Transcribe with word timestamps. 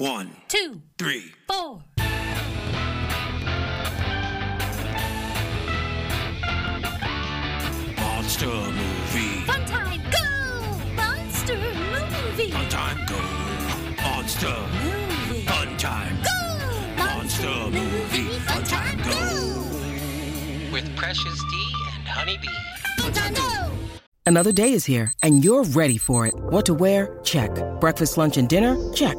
One, 0.00 0.30
two, 0.48 0.80
three. 0.96 1.30
four. 1.46 1.82
Monster 7.98 8.46
movie. 8.46 9.44
Fun 9.44 9.66
time, 9.66 10.00
go! 10.10 10.94
Monster 10.94 11.56
movie. 11.58 12.50
Fun 12.50 12.68
time, 12.70 13.06
go. 13.06 14.02
Monster. 14.02 14.56
Movie. 14.82 15.44
Fun 15.44 15.76
time. 15.76 16.16
Go! 16.22 17.04
Monster 17.04 17.70
movie. 17.70 18.38
Fun 18.38 18.64
time, 18.64 18.96
go. 19.02 20.72
with 20.72 20.96
Precious 20.96 21.38
D 21.50 21.72
and 21.94 22.08
Honeybee. 22.08 22.48
Fun 23.00 23.12
time, 23.12 23.34
go! 23.34 23.70
Another 24.24 24.52
day 24.52 24.72
is 24.72 24.86
here, 24.86 25.12
and 25.22 25.44
you're 25.44 25.64
ready 25.64 25.98
for 25.98 26.26
it. 26.26 26.32
What 26.34 26.64
to 26.64 26.72
wear? 26.72 27.20
Check. 27.22 27.50
Breakfast, 27.80 28.16
lunch, 28.16 28.38
and 28.38 28.48
dinner? 28.48 28.78
Check. 28.94 29.18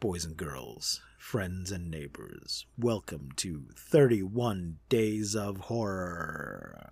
boys 0.00 0.24
and 0.24 0.36
girls, 0.36 1.00
friends 1.18 1.72
and 1.72 1.90
neighbors, 1.90 2.66
welcome 2.78 3.30
to 3.34 3.64
31 3.74 4.76
Days 4.88 5.34
of 5.34 5.56
Horror. 5.62 6.88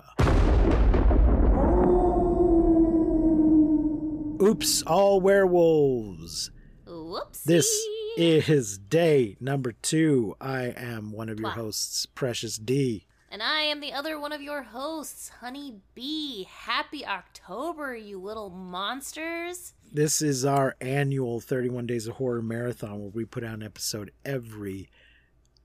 Oops, 4.43 4.83
all 4.83 5.21
werewolves. 5.21 6.51
Whoopsie. 6.85 7.45
This 7.45 7.87
is 8.17 8.77
day 8.77 9.37
number 9.39 9.71
two. 9.71 10.35
I 10.41 10.75
am 10.77 11.13
one 11.13 11.29
of 11.29 11.39
your 11.39 11.51
hosts, 11.51 12.07
Precious 12.07 12.59
D. 12.59 13.06
And 13.37 13.43
I 13.43 13.65
am 13.65 13.81
the 13.81 13.93
other 13.93 14.19
one 14.19 14.33
of 14.33 14.41
your 14.41 14.63
hosts, 14.63 15.29
Honey 15.29 15.75
Bee. 15.95 16.45
Happy 16.45 17.05
October, 17.05 17.95
you 17.95 18.19
little 18.19 18.49
monsters. 18.49 19.75
This 19.93 20.23
is 20.23 20.47
our 20.47 20.75
annual 20.81 21.41
31 21.41 21.87
Days 21.87 22.07
of 22.07 22.15
Horror 22.15 22.41
marathon 22.41 22.99
where 22.99 23.11
we 23.11 23.27
put 23.27 23.45
out 23.45 23.53
an 23.53 23.63
episode 23.63 24.11
every 24.25 24.89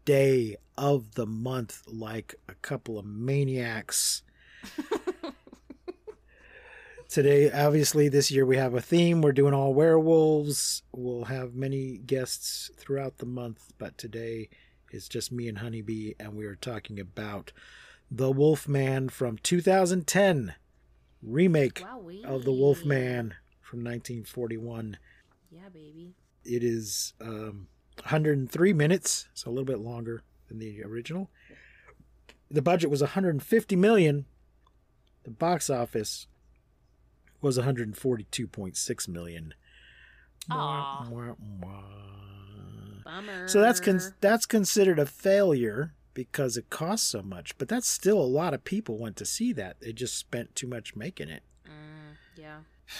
day 0.03 0.57
of 0.77 1.15
the 1.15 1.25
month 1.25 1.83
like 1.87 2.35
a 2.49 2.55
couple 2.55 2.99
of 2.99 3.05
maniacs. 3.05 4.23
Today, 7.07 7.49
obviously, 7.53 8.09
this 8.09 8.31
year 8.31 8.45
we 8.45 8.57
have 8.57 8.73
a 8.73 8.81
theme. 8.81 9.21
We're 9.21 9.31
doing 9.31 9.53
all 9.53 9.73
werewolves. 9.73 10.83
We'll 10.91 11.23
have 11.23 11.55
many 11.55 11.99
guests 11.99 12.69
throughout 12.75 13.19
the 13.19 13.25
month, 13.25 13.71
but 13.77 13.97
today 13.97 14.49
is 14.91 15.07
just 15.07 15.31
me 15.31 15.47
and 15.47 15.59
Honeybee, 15.59 16.13
and 16.19 16.35
we 16.35 16.45
are 16.45 16.55
talking 16.55 16.99
about 16.99 17.51
The 18.09 18.29
Wolfman 18.31 19.09
from 19.09 19.37
2010 19.37 20.53
remake 21.23 21.81
Wowee. 21.83 22.23
of 22.25 22.43
The 22.43 22.51
Wolfman 22.51 23.35
from 23.61 23.79
1941. 23.79 24.97
Yeah, 25.49 25.69
baby. 25.73 26.13
It 26.43 26.63
is 26.63 27.13
um, 27.21 27.67
103 27.99 28.73
minutes, 28.73 29.27
so 29.33 29.49
a 29.49 29.51
little 29.51 29.65
bit 29.65 29.79
longer 29.79 30.23
than 30.47 30.59
the 30.59 30.83
original. 30.83 31.29
The 32.49 32.61
budget 32.61 32.89
was 32.89 33.01
150 33.01 33.75
million. 33.75 34.25
The 35.23 35.31
box 35.31 35.69
office 35.69 36.27
was 37.41 37.57
142.6 37.57 39.07
million. 39.07 39.53
Aw. 40.49 41.07
Wah, 41.09 41.33
wah. 41.61 41.83
Bummer. 43.15 43.47
So 43.47 43.59
that's 43.61 43.79
con- 43.79 44.01
that's 44.21 44.45
considered 44.45 44.99
a 44.99 45.05
failure 45.05 45.93
because 46.13 46.57
it 46.57 46.69
costs 46.69 47.07
so 47.07 47.21
much. 47.21 47.57
But 47.57 47.67
that's 47.67 47.87
still 47.89 48.19
a 48.19 48.23
lot 48.23 48.53
of 48.53 48.63
people 48.63 48.97
went 48.97 49.17
to 49.17 49.25
see 49.25 49.51
that. 49.53 49.79
They 49.81 49.91
just 49.93 50.17
spent 50.17 50.55
too 50.55 50.67
much 50.67 50.95
making 50.95 51.29
it. 51.29 51.43
Mm, 51.65 52.15
yeah. 52.37 52.57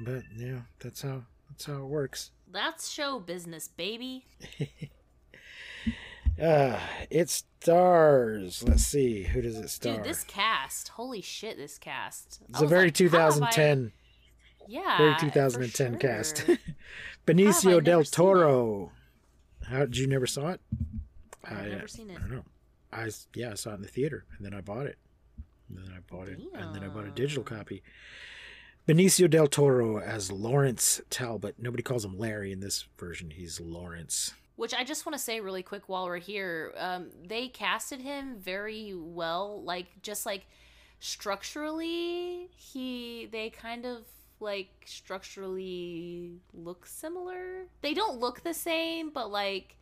But 0.00 0.22
yeah, 0.36 0.60
that's 0.78 1.02
how 1.02 1.22
that's 1.50 1.64
how 1.66 1.78
it 1.82 1.86
works. 1.86 2.30
That's 2.52 2.88
show 2.88 3.18
business, 3.18 3.66
baby. 3.68 4.24
Uh, 6.40 6.78
it 7.10 7.28
stars. 7.28 8.62
Let's 8.62 8.84
see, 8.84 9.24
who 9.24 9.42
does 9.42 9.56
it 9.56 9.68
star? 9.70 9.96
Dude, 9.96 10.04
this 10.04 10.22
cast. 10.22 10.90
Holy 10.90 11.20
shit, 11.20 11.56
this 11.56 11.78
cast. 11.78 12.40
it's 12.48 12.60
a 12.60 12.66
very 12.66 12.92
like, 12.92 13.10
how 13.10 13.18
have 13.32 13.42
I- 13.42 13.50
2010, 13.50 13.92
Yeah. 14.68 14.98
very 14.98 15.14
for 15.14 15.20
2010 15.20 15.98
cast. 15.98 16.44
Benicio 17.28 17.70
never 17.70 17.80
del? 17.80 18.04
Toro. 18.04 18.92
How 19.66 19.80
did 19.80 19.96
you 19.96 20.06
never 20.06 20.26
saw 20.26 20.48
it? 20.48 20.60
I've 21.44 21.58
I, 21.58 21.68
never 21.68 21.88
seen 21.88 22.10
it. 22.10 22.16
I 22.16 22.20
don't 22.20 22.30
know. 22.30 22.44
I 22.92 23.10
yeah, 23.34 23.50
I 23.50 23.54
saw 23.54 23.72
it 23.72 23.74
in 23.74 23.82
the 23.82 23.88
theater, 23.88 24.24
and 24.36 24.46
then 24.46 24.54
I 24.54 24.60
bought 24.60 24.86
it. 24.86 24.98
And 25.68 25.78
then 25.78 25.92
I 25.94 26.00
bought 26.10 26.28
it, 26.28 26.40
and 26.54 26.74
then 26.74 26.82
I 26.82 26.88
bought 26.88 27.04
a 27.04 27.10
digital 27.10 27.44
copy. 27.44 27.82
Benicio 28.88 29.28
del 29.28 29.48
Toro 29.48 29.98
as 30.00 30.32
Lawrence 30.32 31.02
Talbot. 31.10 31.56
Nobody 31.58 31.82
calls 31.82 32.06
him 32.06 32.18
Larry 32.18 32.52
in 32.52 32.60
this 32.60 32.86
version. 32.96 33.30
He's 33.30 33.60
Lawrence. 33.60 34.32
Which 34.56 34.72
I 34.72 34.82
just 34.82 35.04
want 35.04 35.16
to 35.16 35.22
say 35.22 35.40
really 35.40 35.62
quick 35.62 35.88
while 35.88 36.06
we're 36.06 36.16
here, 36.16 36.72
um, 36.78 37.10
they 37.22 37.48
casted 37.48 38.00
him 38.00 38.38
very 38.38 38.94
well. 38.96 39.62
Like 39.62 39.88
just 40.00 40.24
like 40.24 40.46
structurally, 41.00 42.48
he 42.56 43.28
they 43.30 43.50
kind 43.50 43.84
of 43.84 44.06
like 44.40 44.68
structurally 44.86 46.40
look 46.52 46.86
similar. 46.86 47.66
They 47.82 47.94
don't 47.94 48.18
look 48.20 48.42
the 48.42 48.54
same, 48.54 49.10
but 49.10 49.30
like 49.30 49.76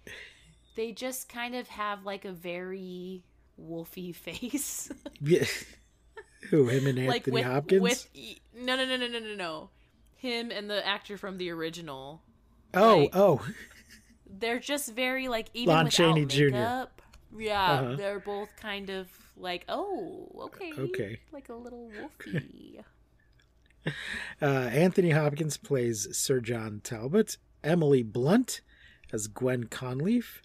they 0.76 0.92
just 0.92 1.28
kind 1.28 1.54
of 1.54 1.68
have 1.68 2.04
like 2.04 2.24
a 2.24 2.32
very 2.32 3.22
wolfy 3.60 4.14
face. 4.26 4.90
Yeah. 5.20 5.44
Who 6.50 6.68
him 6.68 6.86
and 6.86 6.98
Anthony 6.98 7.06
like 7.08 7.26
with 7.26 7.44
Hopkins? 7.44 7.82
with 7.82 8.08
no 8.56 8.76
no 8.76 8.84
no 8.84 8.96
no 8.96 9.08
no 9.08 9.18
no 9.18 9.34
no 9.34 9.70
him 10.16 10.50
and 10.50 10.70
the 10.70 10.86
actor 10.86 11.16
from 11.18 11.38
the 11.38 11.50
original. 11.50 12.22
oh 12.74 12.98
like- 12.98 13.10
oh, 13.16 13.44
they're 14.28 14.58
just 14.60 14.92
very 14.94 15.28
like 15.28 15.48
even 15.54 15.74
Lon 15.74 15.84
without 15.86 15.92
Chaney 15.96 16.24
Jr.. 16.26 16.44
makeup. 16.50 17.02
Yeah, 17.36 17.70
Uh-huh. 17.72 17.96
they're 17.96 18.20
both 18.20 18.48
kind 18.56 18.88
of 18.90 19.08
like, 19.36 19.64
oh, 19.68 20.28
okay, 20.46 20.72
Okay. 20.78 21.18
like 21.32 21.48
a 21.50 21.54
little 21.54 21.90
wolfy. 21.98 22.82
Uh, 24.42 24.68
Anthony 24.70 25.12
Hopkins 25.12 25.56
plays 25.56 26.14
Sir 26.14 26.40
John 26.40 26.82
Talbot. 26.84 27.38
Emily 27.64 28.02
Blunt 28.02 28.60
as 29.10 29.28
Gwen 29.28 29.64
Conliffe. 29.64 30.42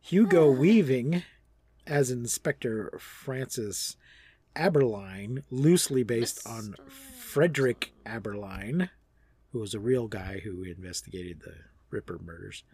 Hugo 0.00 0.50
Weaving 0.50 1.22
as 1.86 2.10
Inspector 2.10 2.98
Francis 2.98 3.96
Aberline, 4.56 5.44
loosely 5.50 6.02
based 6.02 6.44
on 6.46 6.74
Frederick 6.88 7.92
Abberline, 8.04 8.90
who 9.52 9.60
was 9.60 9.74
a 9.74 9.80
real 9.80 10.08
guy 10.08 10.40
who 10.44 10.64
investigated 10.64 11.40
the 11.40 11.54
Ripper 11.90 12.18
murders. 12.18 12.64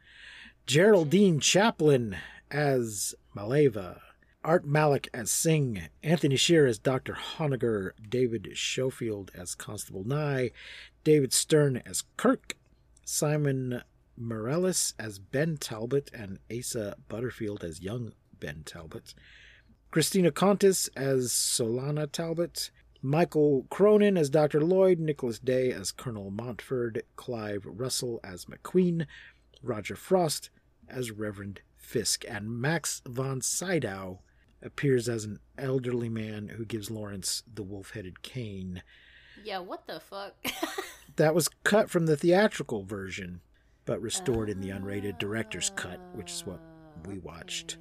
Geraldine 0.66 1.40
Chaplin 1.40 2.16
as 2.50 3.14
Maleva. 3.36 4.00
Art 4.44 4.66
Malik 4.66 5.08
as 5.14 5.30
Singh, 5.30 5.88
Anthony 6.02 6.36
Sher 6.36 6.66
as 6.66 6.78
Dr. 6.78 7.14
Honegger, 7.14 7.92
David 8.06 8.50
Schofield 8.52 9.30
as 9.34 9.54
Constable 9.54 10.04
Nye, 10.04 10.50
David 11.02 11.32
Sterne 11.32 11.82
as 11.86 12.04
Kirk, 12.18 12.54
Simon 13.06 13.80
Merrells 14.20 14.92
as 14.98 15.18
Ben 15.18 15.56
Talbot, 15.56 16.10
and 16.12 16.38
Asa 16.54 16.96
Butterfield 17.08 17.64
as 17.64 17.80
young 17.80 18.12
Ben 18.38 18.62
Talbot. 18.66 19.14
Cristina 19.90 20.30
Contes 20.30 20.88
as 20.94 21.30
Solana 21.30 22.10
Talbot, 22.12 22.70
Michael 23.00 23.64
Cronin 23.70 24.18
as 24.18 24.28
Dr. 24.28 24.60
Lloyd, 24.60 24.98
Nicholas 24.98 25.38
Day 25.38 25.72
as 25.72 25.90
Colonel 25.90 26.30
Montford, 26.30 27.02
Clive 27.16 27.62
Russell 27.64 28.20
as 28.22 28.44
McQueen, 28.44 29.06
Roger 29.62 29.96
Frost 29.96 30.50
as 30.86 31.10
Reverend 31.10 31.62
Fisk, 31.78 32.26
and 32.28 32.50
Max 32.50 33.00
von 33.06 33.40
Sydow 33.40 34.20
appears 34.64 35.08
as 35.08 35.24
an 35.24 35.38
elderly 35.58 36.08
man 36.08 36.48
who 36.48 36.64
gives 36.64 36.90
Lawrence 36.90 37.42
the 37.52 37.62
wolf 37.62 37.90
headed 37.90 38.22
cane. 38.22 38.82
yeah, 39.44 39.58
what 39.58 39.86
the 39.86 40.00
fuck? 40.00 40.34
That 41.16 41.34
was 41.34 41.48
cut 41.62 41.90
from 41.90 42.06
the 42.06 42.16
theatrical 42.16 42.82
version, 42.82 43.40
but 43.84 44.02
restored 44.02 44.50
in 44.50 44.60
the 44.60 44.70
unrated 44.70 45.16
director's 45.16 45.70
cut, 45.70 46.00
which 46.12 46.32
is 46.32 46.44
what 46.44 46.58
we 47.06 47.18
ah. 47.18 47.20
watched. 47.22 47.76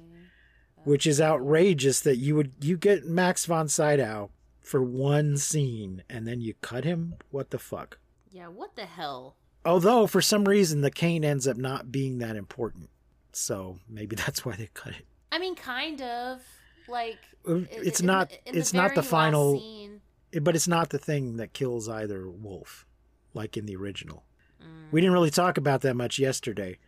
Which 0.84 1.04
is 1.04 1.20
outrageous 1.20 1.98
that 2.02 2.18
you 2.18 2.36
would 2.36 2.52
you 2.60 2.76
get 2.76 3.06
Max 3.08 3.44
von 3.46 3.68
Sydow 3.68 4.30
for 4.60 4.84
one 4.84 5.36
scene 5.36 6.04
and 6.08 6.28
then 6.28 6.40
you 6.40 6.54
cut 6.60 6.84
him? 6.84 7.14
What 7.30 7.50
the 7.50 7.58
fuck? 7.58 7.98
yeah, 8.34 8.48
what 8.48 8.74
the 8.74 8.84
hell? 8.84 9.36
Although 9.64 10.08
for 10.08 10.20
some 10.20 10.44
reason 10.44 10.80
the 10.80 10.90
cane 10.90 11.24
ends 11.24 11.46
up 11.46 11.56
not 11.56 11.92
being 11.92 12.18
that 12.18 12.34
important. 12.34 12.90
So 13.32 13.78
maybe 13.88 14.16
that's 14.16 14.44
why 14.44 14.56
they 14.56 14.68
cut 14.74 14.92
it. 14.92 15.06
I 15.32 15.38
mean, 15.38 15.54
kind 15.54 16.02
of 16.02 16.40
like 16.88 17.18
Uh, 17.46 17.62
it's 17.70 18.00
in 18.00 18.06
not- 18.06 18.32
in 18.46 18.56
it's 18.56 18.72
not 18.72 18.94
the 18.94 19.02
final- 19.02 19.58
scene- 19.60 20.00
but 20.42 20.56
it's 20.56 20.68
not 20.68 20.90
the 20.90 20.98
thing 20.98 21.36
that 21.36 21.52
kills 21.52 21.88
either 21.88 22.28
wolf, 22.28 22.86
like 23.34 23.56
in 23.56 23.66
the 23.66 23.76
original. 23.76 24.24
Mm. 24.60 24.90
We 24.90 25.00
didn't 25.00 25.12
really 25.12 25.30
talk 25.30 25.56
about 25.58 25.82
that 25.82 25.94
much 25.94 26.18
yesterday. 26.18 26.78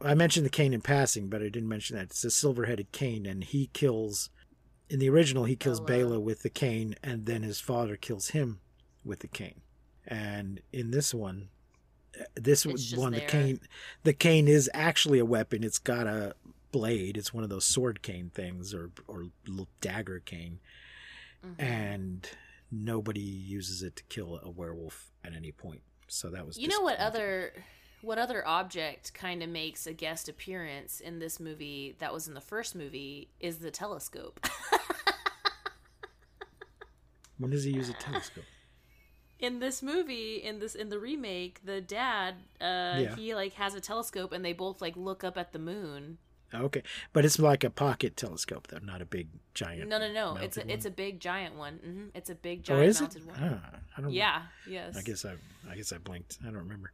I 0.00 0.14
mentioned 0.14 0.44
the 0.44 0.50
cane 0.50 0.72
in 0.74 0.80
passing, 0.82 1.28
but 1.28 1.40
I 1.40 1.46
didn't 1.48 1.68
mention 1.68 1.96
that 1.96 2.04
it's 2.06 2.24
a 2.24 2.30
silver-headed 2.30 2.92
cane, 2.92 3.26
and 3.26 3.42
he 3.42 3.68
kills. 3.72 4.30
In 4.90 4.98
the 4.98 5.08
original, 5.08 5.44
he 5.44 5.56
kills 5.56 5.80
Bela. 5.80 6.10
Bela 6.10 6.20
with 6.20 6.42
the 6.42 6.50
cane, 6.50 6.94
and 7.02 7.24
then 7.26 7.42
his 7.42 7.58
father 7.58 7.96
kills 7.96 8.28
him 8.28 8.60
with 9.04 9.20
the 9.20 9.28
cane. 9.28 9.62
And 10.06 10.60
in 10.72 10.90
this 10.90 11.14
one, 11.14 11.48
uh, 12.20 12.24
this 12.34 12.66
one, 12.94 13.12
the 13.12 13.20
cane, 13.22 13.60
the 14.02 14.12
cane 14.12 14.46
is 14.46 14.68
actually 14.74 15.18
a 15.18 15.24
weapon. 15.24 15.64
It's 15.64 15.78
got 15.78 16.06
a 16.06 16.36
blade. 16.78 17.16
It's 17.16 17.32
one 17.32 17.44
of 17.44 17.50
those 17.50 17.64
sword 17.64 18.02
cane 18.02 18.30
things, 18.34 18.74
or 18.74 18.90
or 19.06 19.26
little 19.46 19.68
dagger 19.80 20.18
cane, 20.20 20.58
Mhm. 21.44 21.54
and 21.62 22.28
nobody 22.70 23.20
uses 23.20 23.82
it 23.82 23.94
to 23.96 24.02
kill 24.04 24.40
a 24.42 24.50
werewolf 24.50 25.12
at 25.22 25.32
any 25.34 25.52
point. 25.52 25.82
So 26.08 26.30
that 26.30 26.44
was 26.46 26.58
You 26.58 26.68
know 26.68 26.80
what 26.80 26.98
other 26.98 27.52
what 28.00 28.18
other 28.18 28.46
object 28.46 29.14
kind 29.14 29.42
of 29.42 29.48
makes 29.48 29.86
a 29.86 29.92
guest 29.94 30.28
appearance 30.28 31.00
in 31.00 31.20
this 31.20 31.40
movie 31.40 31.94
that 32.00 32.12
was 32.12 32.28
in 32.28 32.34
the 32.34 32.40
first 32.52 32.74
movie 32.74 33.28
is 33.40 33.58
the 33.60 33.70
telescope. 33.70 34.40
When 37.38 37.50
does 37.50 37.64
he 37.64 37.72
use 37.72 37.88
a 37.88 37.94
telescope? 37.94 38.44
in 39.40 39.58
this 39.58 39.82
movie, 39.82 40.36
in 40.36 40.58
this 40.60 40.74
in 40.74 40.88
the 40.88 40.98
remake, 40.98 41.60
the 41.64 41.80
dad 41.80 42.34
uh 42.60 42.98
Yeah. 43.02 43.16
he 43.16 43.34
like 43.34 43.54
has 43.54 43.74
a 43.74 43.80
telescope 43.80 44.32
and 44.32 44.44
they 44.44 44.52
both 44.52 44.80
like 44.80 44.96
look 44.96 45.24
up 45.24 45.36
at 45.36 45.52
the 45.52 45.58
moon. 45.58 46.18
Okay, 46.54 46.82
but 47.12 47.24
it's 47.24 47.38
like 47.38 47.64
a 47.64 47.70
pocket 47.70 48.16
telescope, 48.16 48.68
though, 48.68 48.78
not 48.78 49.02
a 49.02 49.04
big 49.04 49.28
giant. 49.54 49.88
No, 49.88 49.98
no, 49.98 50.12
no. 50.12 50.36
It's 50.36 50.56
a 50.56 50.70
it's 50.72 50.86
a 50.86 50.90
big 50.90 51.20
giant 51.20 51.56
one. 51.56 51.74
hmm 51.84 52.04
It's 52.14 52.30
a 52.30 52.34
big 52.34 52.60
Oh, 52.60 52.62
giant 52.62 52.84
is 52.88 52.96
it? 53.00 53.02
mounted 53.02 53.26
one. 53.26 53.36
Ah, 53.64 53.78
I 53.96 54.00
don't. 54.00 54.10
Yeah, 54.12 54.42
yes. 54.68 54.96
I 54.96 55.02
guess 55.02 55.24
I. 55.24 55.34
I 55.70 55.76
guess 55.76 55.92
I 55.92 55.98
blinked. 55.98 56.38
I 56.42 56.46
don't 56.46 56.56
remember. 56.56 56.92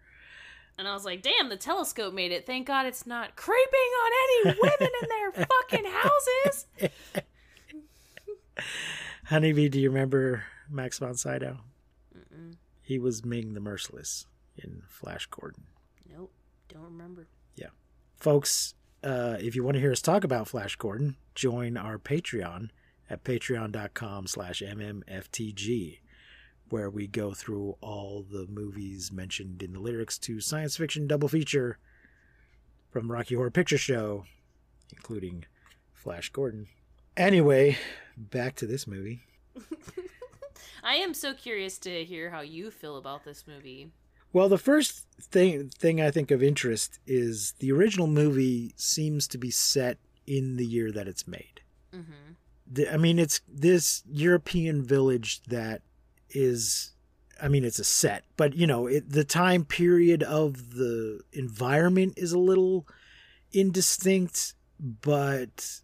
And 0.79 0.89
I 0.89 0.95
was 0.95 1.05
like, 1.05 1.21
damn, 1.23 1.49
the 1.51 1.57
telescope 1.59 2.15
made 2.15 2.33
it. 2.33 2.47
Thank 2.47 2.67
God 2.67 2.87
it's 2.87 3.05
not 3.07 3.37
creeping 3.37 3.91
on 4.05 4.13
any 4.23 4.59
women 4.63 4.91
in 5.03 5.09
their 5.09 5.47
fucking 5.61 5.85
houses. 5.85 6.67
Honeybee, 9.27 9.69
do 9.69 9.81
you 9.81 9.91
remember 9.91 10.45
Max 10.69 10.99
von 10.99 11.15
Sydow? 11.15 11.59
Mm-mm. 12.17 12.55
He 12.83 12.99
was 12.99 13.25
Ming 13.25 13.55
the 13.55 13.61
Merciless 13.61 14.27
in 14.57 14.83
Flash 14.89 15.27
Gordon. 15.27 15.65
Nope, 16.11 16.33
don't 16.73 16.83
remember. 16.85 17.27
Yeah, 17.57 17.69
folks, 18.17 18.75
uh, 19.03 19.37
if 19.41 19.55
you 19.55 19.65
want 19.65 19.75
to 19.75 19.81
hear 19.81 19.93
us 19.93 20.03
talk 20.03 20.25
about 20.25 20.49
Flash 20.49 20.77
Gordon, 20.77 21.17
join 21.35 21.77
our 21.77 21.99
Patreon 21.99 22.71
at 23.09 23.25
patreon.com 23.25 24.27
slash 24.27 24.63
mmftg, 24.63 25.99
where 26.69 26.91
we 26.91 27.07
go 27.07 27.33
through 27.33 27.77
all 27.81 28.25
the 28.31 28.47
movies 28.49 29.11
mentioned 29.11 29.63
in 29.63 29.73
the 29.73 29.81
lyrics 29.81 30.19
to 30.19 30.41
science 30.41 30.77
fiction 30.77 31.07
double 31.07 31.29
feature 31.29 31.79
from 32.91 33.11
Rocky 33.11 33.35
Horror 33.35 33.51
Picture 33.51 33.79
Show, 33.79 34.25
including 34.93 35.45
Flash 35.93 36.29
Gordon. 36.31 36.67
Anyway, 37.17 37.79
back 38.17 38.55
to 38.57 38.67
this 38.67 38.87
movie. 38.87 39.21
I 40.83 40.95
am 40.95 41.15
so 41.15 41.35
curious 41.35 41.79
to 41.81 42.05
hear 42.05 42.31
how 42.31 42.41
you 42.41 42.71
feel 42.71 42.97
about 42.97 43.25
this 43.25 43.47
movie. 43.47 43.91
Well, 44.33 44.49
the 44.49 44.59
first 44.59 45.07
thing 45.21 45.69
thing 45.69 46.01
I 46.01 46.11
think 46.11 46.31
of 46.31 46.43
interest 46.43 46.99
is 47.07 47.55
the 47.59 47.73
original 47.73 48.07
movie 48.07 48.73
seems 48.77 49.27
to 49.29 49.39
be 49.39 49.51
set 49.51 49.99
in 50.27 50.57
the 50.57 50.67
year 50.67 50.93
that 50.93 51.09
it's 51.09 51.27
made. 51.27 51.61
Mm-hmm. 51.93 52.33
The- 52.71 52.93
I 52.93 52.97
mean, 52.97 53.19
it's 53.19 53.41
this 53.49 54.03
European 54.09 54.85
village 54.85 55.43
that 55.49 55.83
is, 56.31 56.93
I 57.43 57.49
mean, 57.49 57.65
it's 57.65 57.81
a 57.81 57.85
set, 57.85 58.25
but 58.37 58.55
you 58.55 58.67
know, 58.67 58.87
it, 58.87 59.11
the 59.11 59.25
time 59.25 59.65
period 59.65 60.23
of 60.23 60.75
the 60.75 61.21
environment 61.33 62.15
is 62.17 62.33
a 62.33 62.39
little 62.39 62.87
indistinct, 63.53 64.55
but 64.79 65.81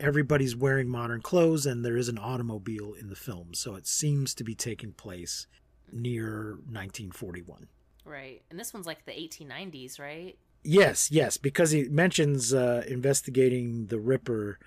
everybody's 0.00 0.56
wearing 0.56 0.88
modern 0.88 1.22
clothes 1.22 1.64
and 1.66 1.84
there 1.84 1.96
is 1.96 2.08
an 2.08 2.18
automobile 2.18 2.94
in 2.94 3.08
the 3.08 3.16
film. 3.16 3.54
So 3.54 3.76
it 3.76 3.86
seems 3.86 4.34
to 4.34 4.44
be 4.44 4.54
taking 4.56 4.92
place 4.92 5.46
near 5.92 6.58
1941. 6.68 7.68
Right, 8.06 8.40
and 8.50 8.58
this 8.58 8.72
one's 8.72 8.86
like 8.86 9.04
the 9.04 9.12
1890s, 9.12 9.98
right? 9.98 10.38
Yes, 10.62 11.10
yes, 11.10 11.36
because 11.36 11.72
he 11.72 11.84
mentions 11.88 12.54
uh, 12.54 12.84
investigating 12.88 13.86
the 13.86 13.98
Ripper 13.98 14.58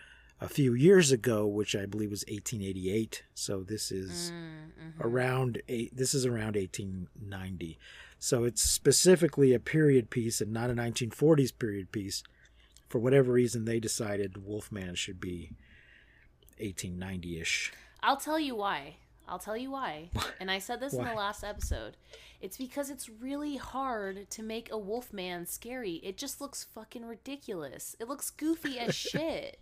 a 0.41 0.47
few 0.47 0.73
years 0.73 1.11
ago, 1.11 1.45
which 1.47 1.75
I 1.75 1.85
believe 1.85 2.11
was 2.11 2.23
1888. 2.27 3.23
So 3.33 3.63
this 3.63 3.91
is 3.91 4.31
Mm-hmm. 4.31 5.01
around 5.01 5.61
eight. 5.67 5.95
This 5.95 6.13
is 6.13 6.25
around 6.25 6.55
1890. 6.55 7.77
So 8.19 8.43
it's 8.43 8.61
specifically 8.61 9.53
a 9.53 9.59
period 9.59 10.09
piece 10.09 10.39
and 10.41 10.51
not 10.53 10.69
a 10.69 10.73
1940s 10.73 11.51
period 11.57 11.91
piece. 11.91 12.23
For 12.87 12.99
whatever 12.99 13.31
reason, 13.33 13.65
they 13.65 13.79
decided 13.79 14.45
Wolfman 14.45 14.95
should 14.95 15.19
be 15.19 15.51
1890-ish. 16.61 17.71
I'll 18.01 18.17
tell 18.17 18.39
you 18.39 18.55
why. 18.55 18.95
I'll 19.29 19.39
tell 19.39 19.57
you 19.57 19.71
why. 19.71 20.09
And 20.39 20.49
I 20.49 20.59
said 20.59 20.79
this 20.79 20.93
in 20.93 21.05
the 21.05 21.13
last 21.13 21.43
episode. 21.43 21.95
It's 22.41 22.57
because 22.57 22.89
it's 22.89 23.09
really 23.09 23.57
hard 23.57 24.29
to 24.31 24.43
make 24.43 24.71
a 24.71 24.77
Wolfman 24.77 25.45
scary. 25.45 25.95
It 26.03 26.17
just 26.17 26.41
looks 26.41 26.63
fucking 26.63 27.05
ridiculous. 27.05 27.95
It 27.99 28.07
looks 28.07 28.29
goofy 28.29 28.79
as 28.79 28.95
shit. 28.95 29.59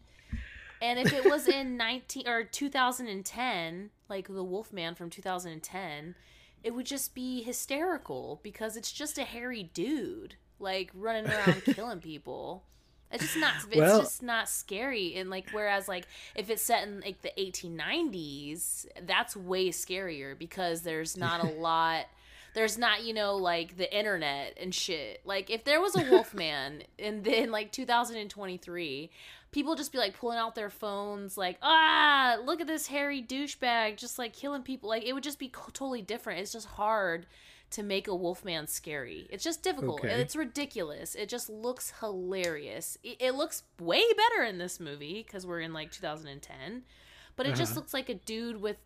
And 0.82 1.00
if 1.00 1.12
it 1.12 1.26
was 1.26 1.48
in 1.48 1.76
19 1.76 2.28
or 2.28 2.44
2010, 2.44 3.90
like 4.10 4.28
the 4.28 4.44
Wolfman 4.44 4.96
from 4.96 5.10
2010, 5.10 6.16
it 6.64 6.74
would 6.74 6.86
just 6.86 7.16
be 7.16 7.42
hysterical 7.44 8.40
because 8.44 8.78
it's 8.78 8.92
just 8.92 9.18
a 9.18 9.24
hairy 9.24 9.64
dude 9.74 10.36
like 10.60 10.92
running 10.94 11.30
around 11.30 11.64
killing 11.66 12.00
people. 12.00 12.64
It's 13.12 13.24
just 13.24 13.38
not. 13.38 13.54
It's 13.70 13.76
Well- 13.78 14.02
just 14.02 14.22
not 14.22 14.50
scary. 14.50 15.16
And 15.16 15.30
like, 15.30 15.50
whereas 15.52 15.88
like 15.88 16.08
if 16.36 16.50
it's 16.50 16.62
set 16.62 16.84
in 16.88 17.00
like 17.02 17.22
the 17.22 17.32
1890s, 17.38 18.86
that's 19.06 19.36
way 19.36 19.70
scarier 19.70 20.38
because 20.38 20.82
there's 20.82 21.16
not 21.18 21.44
a 21.44 21.48
lot. 21.60 22.06
There's 22.54 22.78
not, 22.78 23.04
you 23.04 23.14
know, 23.14 23.36
like 23.36 23.78
the 23.78 23.96
internet 23.96 24.58
and 24.60 24.74
shit. 24.74 25.22
Like 25.26 25.50
if 25.50 25.64
there 25.64 25.80
was 25.80 25.96
a 25.96 26.04
Wolfman 26.10 26.84
and 27.00 27.24
then 27.24 27.52
like 27.52 27.72
2023, 27.72 29.10
people 29.52 29.76
just 29.76 29.92
be 29.92 29.98
like 29.98 30.18
pulling 30.18 30.38
out 30.40 30.56
their 30.56 30.70
phones, 30.70 31.38
like 31.38 31.58
ah, 31.62 32.38
look 32.44 32.60
at 32.60 32.68
this 32.68 32.88
hairy 32.88 33.22
douchebag, 33.22 33.98
just 33.98 34.18
like 34.18 34.34
killing 34.34 34.64
people. 34.64 34.90
Like 34.90 35.04
it 35.06 35.14
would 35.14 35.24
just 35.24 35.40
be 35.40 35.50
totally 35.50 36.02
different. 36.02 36.40
It's 36.40 36.52
just 36.54 36.68
hard 36.68 37.26
to 37.72 37.84
make 37.84 38.08
a 38.08 38.16
Wolfman 38.16 38.68
scary. 38.68 39.28
It's 39.30 39.44
just 39.44 39.62
difficult. 39.64 40.00
Okay. 40.00 40.14
It's 40.22 40.36
ridiculous. 40.36 41.16
It 41.16 41.28
just 41.30 41.50
looks 41.50 41.94
hilarious. 42.00 42.98
It, 43.04 43.18
it 43.20 43.32
looks 43.36 43.64
way 43.80 44.04
better 44.14 44.44
in 44.48 44.58
this 44.58 44.80
movie 44.80 45.24
because 45.26 45.46
we're 45.46 45.60
in 45.62 45.74
like 45.74 45.92
2010, 45.92 46.84
but 47.36 47.46
it 47.46 47.56
just 47.56 47.72
Uh-huh. 47.72 47.82
looks 47.82 47.94
like 47.94 48.10
a 48.10 48.14
dude 48.16 48.62
with 48.62 48.78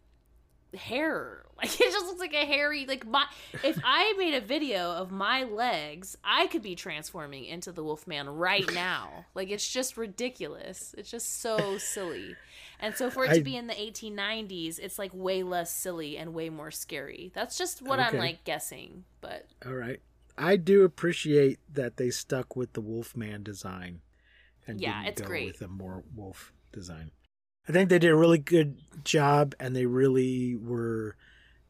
hair. 0.76 1.46
Like 1.62 1.80
it 1.80 1.92
just 1.92 2.08
looks 2.08 2.20
like 2.20 2.34
a 2.34 2.44
hairy 2.44 2.88
like 2.88 3.06
my 3.06 3.24
if 3.64 3.80
I 3.84 4.16
made 4.18 4.34
a 4.34 4.42
video 4.42 4.94
of 4.94 5.12
my 5.12 5.44
legs, 5.44 6.18
I 6.24 6.48
could 6.48 6.64
be 6.64 6.74
transforming 6.74 7.46
into 7.46 7.72
the 7.72 7.84
Wolfman 7.84 8.28
right 8.30 8.66
now. 8.74 9.26
Like 9.36 9.52
it's 9.52 9.72
just 9.72 9.96
ridiculous. 9.96 10.96
It's 10.98 11.12
just 11.12 11.40
so 11.40 11.78
silly. 11.78 12.36
And 12.82 12.96
so 12.96 13.10
for 13.12 13.24
it 13.26 13.32
I- 13.32 13.38
to 13.38 13.44
be 13.44 13.56
in 13.56 13.68
the 13.68 13.74
1890s, 13.80 14.80
it's 14.80 14.98
like 14.98 15.12
way 15.14 15.44
less 15.44 15.74
silly 15.74 16.18
and 16.18 16.34
way 16.34 16.50
more 16.50 16.72
scary. 16.72 17.32
That's 17.36 17.58
just 17.58 17.82
what 17.82 18.00
I'm 18.00 18.18
like 18.18 18.44
guessing, 18.44 19.06
but 19.22 19.46
All 19.66 19.74
right. 19.76 20.02
I 20.38 20.56
do 20.56 20.84
appreciate 20.84 21.60
that 21.72 21.98
they 21.98 22.10
stuck 22.10 22.56
with 22.56 22.74
the 22.74 22.82
Wolfman 22.82 23.44
design 23.44 24.02
and 24.66 24.82
Yeah, 24.82 25.04
it's 25.06 25.22
great. 25.22 25.46
with 25.46 25.62
a 25.62 25.68
more 25.68 26.04
wolf 26.16 26.52
design. 26.72 27.12
I 27.70 27.72
think 27.72 27.90
they 27.90 28.00
did 28.00 28.10
a 28.10 28.16
really 28.16 28.40
good 28.40 28.78
job, 29.04 29.54
and 29.60 29.76
they 29.76 29.86
really 29.86 30.56
were, 30.56 31.16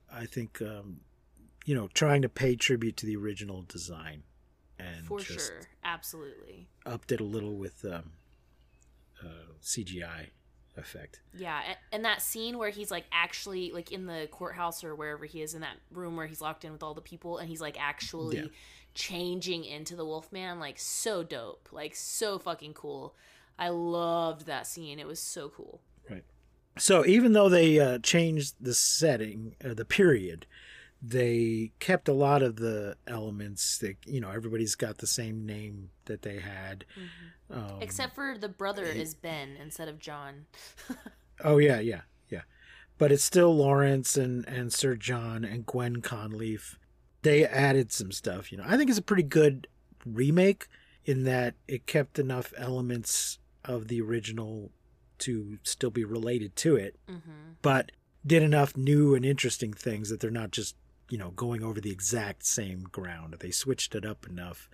I 0.09 0.25
think, 0.25 0.61
um, 0.61 1.01
you 1.65 1.75
know, 1.75 1.89
trying 1.89 2.21
to 2.21 2.29
pay 2.29 2.55
tribute 2.55 2.95
to 2.97 3.05
the 3.05 3.17
original 3.17 3.63
design, 3.63 4.23
and 4.79 5.05
for 5.05 5.19
just 5.19 5.47
sure, 5.49 5.61
absolutely. 5.83 6.69
upped 6.85 7.11
it 7.11 7.19
a 7.19 7.25
little 7.25 7.57
with 7.57 7.83
um, 7.83 8.13
uh, 9.21 9.51
CGI 9.61 10.29
effect. 10.77 11.19
Yeah, 11.33 11.61
a- 11.73 11.95
and 11.95 12.05
that 12.05 12.21
scene 12.21 12.57
where 12.57 12.69
he's 12.69 12.91
like 12.91 13.05
actually 13.11 13.71
like 13.71 13.91
in 13.91 14.05
the 14.05 14.27
courthouse 14.31 14.83
or 14.83 14.95
wherever 14.95 15.25
he 15.25 15.41
is 15.41 15.53
in 15.53 15.61
that 15.61 15.77
room 15.91 16.15
where 16.15 16.27
he's 16.27 16.41
locked 16.41 16.63
in 16.65 16.71
with 16.71 16.83
all 16.83 16.93
the 16.93 17.01
people 17.01 17.37
and 17.37 17.49
he's 17.49 17.61
like 17.61 17.79
actually 17.79 18.37
Yeah. 18.37 18.45
changing 18.93 19.63
into 19.65 19.95
the 19.95 20.05
Wolfman, 20.05 20.59
like 20.59 20.77
so 20.79 21.23
dope, 21.23 21.69
like 21.71 21.95
so 21.95 22.39
fucking 22.39 22.73
cool. 22.73 23.15
I 23.59 23.69
loved 23.69 24.45
that 24.47 24.65
scene. 24.67 24.99
It 24.99 25.07
was 25.07 25.19
so 25.21 25.49
cool. 25.49 25.81
Right. 26.09 26.23
So 26.77 27.05
even 27.05 27.33
though 27.33 27.49
they 27.49 27.79
uh, 27.79 27.99
changed 27.99 28.55
the 28.59 28.73
setting, 28.73 29.55
uh, 29.63 29.73
the 29.73 29.85
period, 29.85 30.45
they 31.01 31.71
kept 31.79 32.07
a 32.07 32.13
lot 32.13 32.43
of 32.43 32.57
the 32.57 32.95
elements 33.07 33.79
that 33.79 33.95
you 34.05 34.21
know 34.21 34.29
everybody's 34.29 34.75
got 34.75 34.99
the 34.99 35.07
same 35.07 35.45
name 35.45 35.89
that 36.05 36.21
they 36.21 36.39
had. 36.39 36.85
Um, 37.49 37.77
Except 37.81 38.13
for 38.15 38.37
the 38.37 38.49
brother 38.49 38.85
is 38.85 39.13
Ben 39.15 39.57
instead 39.61 39.87
of 39.87 39.99
John. 39.99 40.45
oh 41.43 41.57
yeah 41.57 41.79
yeah 41.79 42.01
yeah. 42.29 42.41
But 42.97 43.11
it's 43.11 43.23
still 43.23 43.55
lawrence 43.55 44.15
and 44.15 44.47
and 44.47 44.71
sir 44.71 44.95
john 44.95 45.43
and 45.43 45.65
gwen 45.65 46.01
conliffe. 46.01 46.77
They 47.23 47.45
added 47.45 47.91
some 47.91 48.11
stuff 48.11 48.51
you 48.51 48.57
know. 48.57 48.65
I 48.67 48.77
think 48.77 48.89
it's 48.89 48.99
a 48.99 49.03
pretty 49.03 49.23
good 49.23 49.67
remake 50.05 50.67
in 51.05 51.23
that 51.23 51.55
it 51.67 51.87
kept 51.87 52.19
enough 52.19 52.53
elements 52.57 53.39
of 53.65 53.87
the 53.87 54.01
original 54.01 54.71
to 55.19 55.57
still 55.63 55.91
be 55.91 56.03
related 56.03 56.55
to 56.55 56.75
it 56.75 56.95
hmm 57.07 57.19
but 57.61 57.91
did 58.25 58.41
enough 58.41 58.75
new 58.75 59.13
and 59.13 59.23
interesting 59.23 59.71
things 59.71 60.09
that 60.09 60.19
they're 60.19 60.31
not 60.31 60.49
just 60.49 60.75
you 61.11 61.17
know 61.17 61.29
going 61.31 61.61
over 61.63 61.79
the 61.81 61.91
exact 61.91 62.43
same 62.45 62.81
ground 62.91 63.35
they 63.39 63.51
switched 63.51 63.93
it 63.95 64.05
up 64.05 64.25
enough 64.27 64.69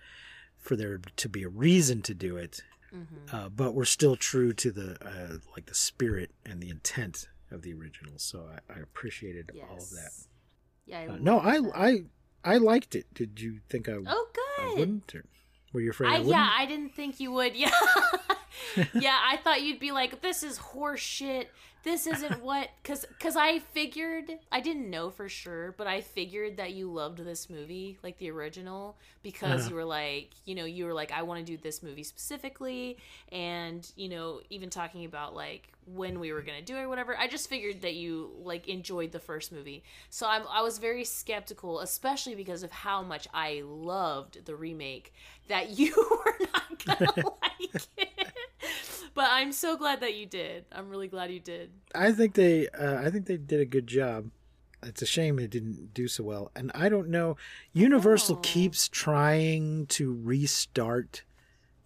for 0.56 0.74
there 0.76 0.98
to 1.16 1.28
be 1.28 1.42
a 1.42 1.48
reason 1.48 2.00
to 2.02 2.14
do 2.14 2.36
it 2.36 2.62
hmm 2.90 3.02
uh, 3.32 3.48
but 3.50 3.74
we're 3.74 3.84
still 3.84 4.16
true 4.16 4.52
to 4.54 4.70
the 4.72 4.96
uh, 5.06 5.36
like 5.54 5.66
the 5.66 5.74
spirit 5.74 6.30
and 6.46 6.62
the 6.62 6.70
intent 6.70 7.28
of 7.50 7.60
the 7.62 7.72
original 7.74 8.14
so 8.16 8.46
i, 8.54 8.72
I 8.72 8.78
appreciated 8.80 9.50
Yes. 9.54 9.66
all 9.68 9.76
of 9.76 9.90
that 9.90 10.10
Yeah. 10.86 11.00
I 11.00 11.06
uh, 11.08 11.16
no 11.20 11.40
i 11.40 11.60
that. 11.60 11.72
i 11.74 11.90
i 12.44 12.56
liked 12.56 12.94
it 12.94 13.06
did 13.12 13.40
you 13.40 13.60
think 13.68 13.88
i, 13.88 13.92
Oh, 14.06 14.26
good. 14.32 14.64
I 14.64 14.78
wouldn't 14.78 15.14
or 15.14 15.24
were 15.74 15.80
you 15.82 15.90
afraid 15.90 16.08
i, 16.12 16.16
I, 16.16 16.20
yeah, 16.20 16.50
I 16.60 16.64
didn't 16.66 16.94
think 16.94 17.20
you 17.20 17.32
would. 17.32 17.54
Yeah, 17.64 17.70
yeah, 18.94 19.18
I 19.32 19.36
thought 19.36 19.62
you'd 19.62 19.78
be 19.78 19.92
like, 19.92 20.20
"This 20.20 20.42
is 20.42 20.56
horse 20.58 21.00
shit. 21.00 21.50
This 21.88 22.06
isn't 22.06 22.40
what." 22.42 22.68
Because, 22.82 23.04
because 23.06 23.36
I 23.36 23.58
figured 23.60 24.30
I 24.52 24.60
didn't 24.60 24.90
know 24.90 25.10
for 25.10 25.28
sure, 25.28 25.74
but 25.78 25.86
I 25.86 26.00
figured 26.00 26.56
that 26.58 26.72
you 26.74 26.92
loved 26.92 27.18
this 27.18 27.48
movie, 27.50 27.98
like 28.02 28.18
the 28.18 28.30
original, 28.30 28.98
because 29.22 29.66
Uh-huh. 29.66 29.70
you 29.70 29.74
were 29.74 29.84
like, 29.84 30.30
you 30.44 30.54
know, 30.54 30.64
you 30.64 30.84
were 30.86 30.94
like, 30.94 31.12
"I 31.12 31.22
want 31.22 31.40
to 31.40 31.44
do 31.44 31.56
this 31.56 31.82
movie 31.82 32.02
specifically," 32.04 32.98
and 33.30 33.90
you 33.96 34.08
know, 34.08 34.40
even 34.50 34.70
talking 34.70 35.04
about 35.04 35.34
like 35.34 35.72
when 35.86 36.20
we 36.20 36.32
were 36.32 36.42
gonna 36.42 36.62
do 36.62 36.76
it 36.76 36.80
or 36.82 36.88
whatever. 36.88 37.16
I 37.16 37.28
just 37.28 37.48
figured 37.48 37.80
that 37.82 37.94
you 37.94 38.32
like 38.42 38.68
enjoyed 38.68 39.12
the 39.12 39.20
first 39.20 39.52
movie, 39.52 39.82
so 40.10 40.26
I'm 40.26 40.42
I 40.50 40.62
was 40.62 40.78
very 40.78 41.04
skeptical, 41.04 41.80
especially 41.80 42.34
because 42.34 42.62
of 42.62 42.70
how 42.70 43.02
much 43.02 43.28
I 43.32 43.62
loved 43.64 44.44
the 44.44 44.56
remake 44.56 45.12
that 45.48 45.70
you 45.78 45.94
were 46.10 46.46
not 46.52 46.84
gonna 46.84 47.12
like 47.42 47.88
it. 47.96 48.17
But 49.18 49.30
I'm 49.32 49.50
so 49.50 49.76
glad 49.76 50.00
that 50.02 50.14
you 50.14 50.26
did. 50.26 50.64
I'm 50.70 50.88
really 50.88 51.08
glad 51.08 51.32
you 51.32 51.40
did. 51.40 51.72
I 51.92 52.12
think 52.12 52.34
they 52.34 52.68
uh, 52.68 53.02
I 53.04 53.10
think 53.10 53.26
they 53.26 53.36
did 53.36 53.58
a 53.58 53.64
good 53.64 53.88
job. 53.88 54.30
It's 54.80 55.02
a 55.02 55.06
shame 55.06 55.40
it 55.40 55.50
didn't 55.50 55.92
do 55.92 56.06
so 56.06 56.22
well. 56.22 56.52
And 56.54 56.70
I 56.72 56.88
don't 56.88 57.08
know 57.08 57.36
Universal 57.72 58.36
Oh. 58.36 58.40
keeps 58.44 58.88
trying 58.88 59.86
to 59.86 60.16
restart 60.22 61.24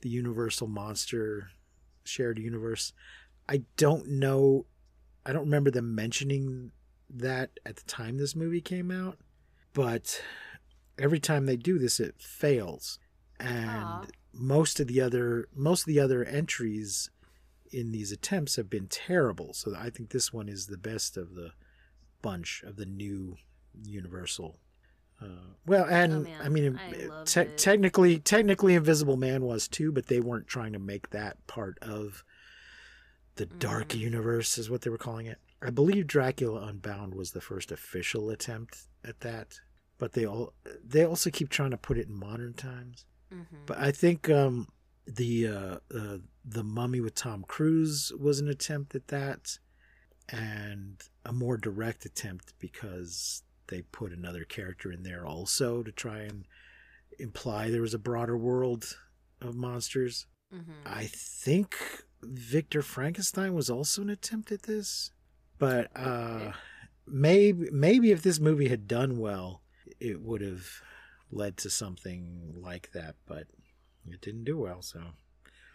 the 0.03 0.11
Universal 0.11 0.67
Monster 0.69 1.53
shared 2.05 2.39
universe. 2.39 2.93
I 3.49 3.63
don't 3.79 4.09
know 4.09 4.67
I 5.25 5.33
don't 5.33 5.45
remember 5.47 5.71
them 5.71 5.95
mentioning 5.95 6.71
that 7.09 7.49
at 7.65 7.77
the 7.77 7.85
time 7.85 8.19
this 8.19 8.37
movie 8.37 8.61
came 8.61 8.91
out, 8.91 9.17
but 9.73 10.23
every 10.99 11.19
time 11.19 11.47
they 11.47 11.57
do 11.57 11.79
this 11.79 11.99
it 11.99 12.17
fails. 12.21 12.99
And 13.41 13.71
Aw. 13.71 14.05
most 14.35 14.81
of 14.81 14.87
the 14.87 15.01
other 15.01 15.49
most 15.57 15.81
of 15.85 15.87
the 15.87 15.99
other 15.99 16.25
entries 16.25 17.09
in 17.73 17.91
these 17.93 18.13
attempts 18.13 18.57
have 18.57 18.69
been 18.71 18.87
terrible. 18.89 19.53
So 19.55 19.75
I 19.77 19.91
think 19.91 20.11
this 20.11 20.33
one 20.33 20.49
is 20.49 20.67
the 20.67 20.77
best 20.79 21.17
of 21.17 21.35
the 21.35 21.53
bunch 22.21 22.63
of 22.67 22.77
the 22.77 22.87
new 22.87 23.37
Universal. 23.85 24.59
Uh, 25.21 25.55
well, 25.67 25.87
and 25.89 26.13
Oh, 26.13 26.21
man, 26.23 26.41
I 26.43 26.49
mean, 26.49 26.79
I 26.79 27.25
te- 27.25 27.45
technically, 27.57 28.19
technically, 28.19 28.75
Invisible 28.75 29.17
Man 29.17 29.43
was 29.45 29.67
too, 29.69 29.93
but 29.93 30.07
they 30.09 30.21
weren't 30.21 30.47
trying 30.49 30.73
to 30.75 30.79
make 30.79 31.11
that 31.11 31.45
part 31.47 31.79
of 31.81 32.25
the 33.37 33.47
dark 33.47 33.89
Mm. 33.89 33.99
universe, 34.01 34.59
is 34.59 34.69
what 34.69 34.83
they 34.83 34.91
were 34.91 34.99
calling 34.99 35.27
it. 35.27 35.39
I 35.63 35.71
believe 35.71 36.07
Dracula 36.07 36.67
Unbound 36.67 37.15
was 37.15 37.31
the 37.33 37.41
first 37.41 37.73
official 37.73 38.29
attempt 38.31 38.89
at 39.05 39.21
that, 39.21 39.61
but 39.97 40.13
they 40.13 40.27
all 40.27 40.53
they 40.85 41.05
also 41.07 41.31
keep 41.31 41.49
trying 41.49 41.71
to 41.71 41.77
put 41.79 41.97
it 41.97 42.09
in 42.09 42.15
modern 42.15 42.53
times. 42.53 43.07
Mm-hmm. 43.33 43.57
But 43.65 43.79
I 43.79 43.91
think 43.93 44.29
um, 44.29 44.69
the 45.07 45.49
uh, 45.49 45.77
uh, 45.95 46.19
the 46.45 46.65
Mummy 46.65 47.01
with 47.01 47.15
Tom 47.15 47.45
Cruise 47.47 48.13
was 48.19 48.41
an 48.41 48.49
attempt 48.49 48.95
at 48.95 49.09
that, 49.09 49.59
and 50.29 51.03
a 51.25 51.33
more 51.33 51.57
direct 51.57 52.05
attempt 52.05 52.55
because 52.59 53.43
they 53.69 53.83
put 53.83 54.13
another 54.13 54.45
character 54.45 54.93
in 54.93 55.03
there 55.03 55.27
also 55.27 55.83
to 55.83 55.93
try 55.93 56.19
and 56.19 56.47
imply 57.19 57.71
there 57.71 57.83
was 57.83 57.95
a 57.95 57.99
broader 57.99 58.37
world 58.37 58.97
of 59.41 59.55
monsters. 59.55 60.27
Mm-hmm. 60.55 60.73
I 60.87 61.07
think 61.07 61.77
Victor 62.23 62.83
Frankenstein 62.83 63.55
was 63.55 63.71
also 63.71 64.03
an 64.03 64.11
attempt 64.11 64.53
at 64.53 64.63
this, 64.63 65.11
but 65.59 65.91
uh, 65.97 66.53
maybe 67.07 67.69
maybe 67.73 68.11
if 68.11 68.23
this 68.23 68.39
movie 68.39 68.69
had 68.69 68.87
done 68.87 69.19
well, 69.19 69.63
it 70.01 70.21
would 70.21 70.41
have 70.41 70.67
led 71.31 71.57
to 71.59 71.71
something 71.71 72.55
like 72.57 72.91
that. 72.93 73.17
But 73.27 73.47
it 74.11 74.21
didn't 74.21 74.45
do 74.45 74.59
well, 74.59 74.83
so 74.83 75.01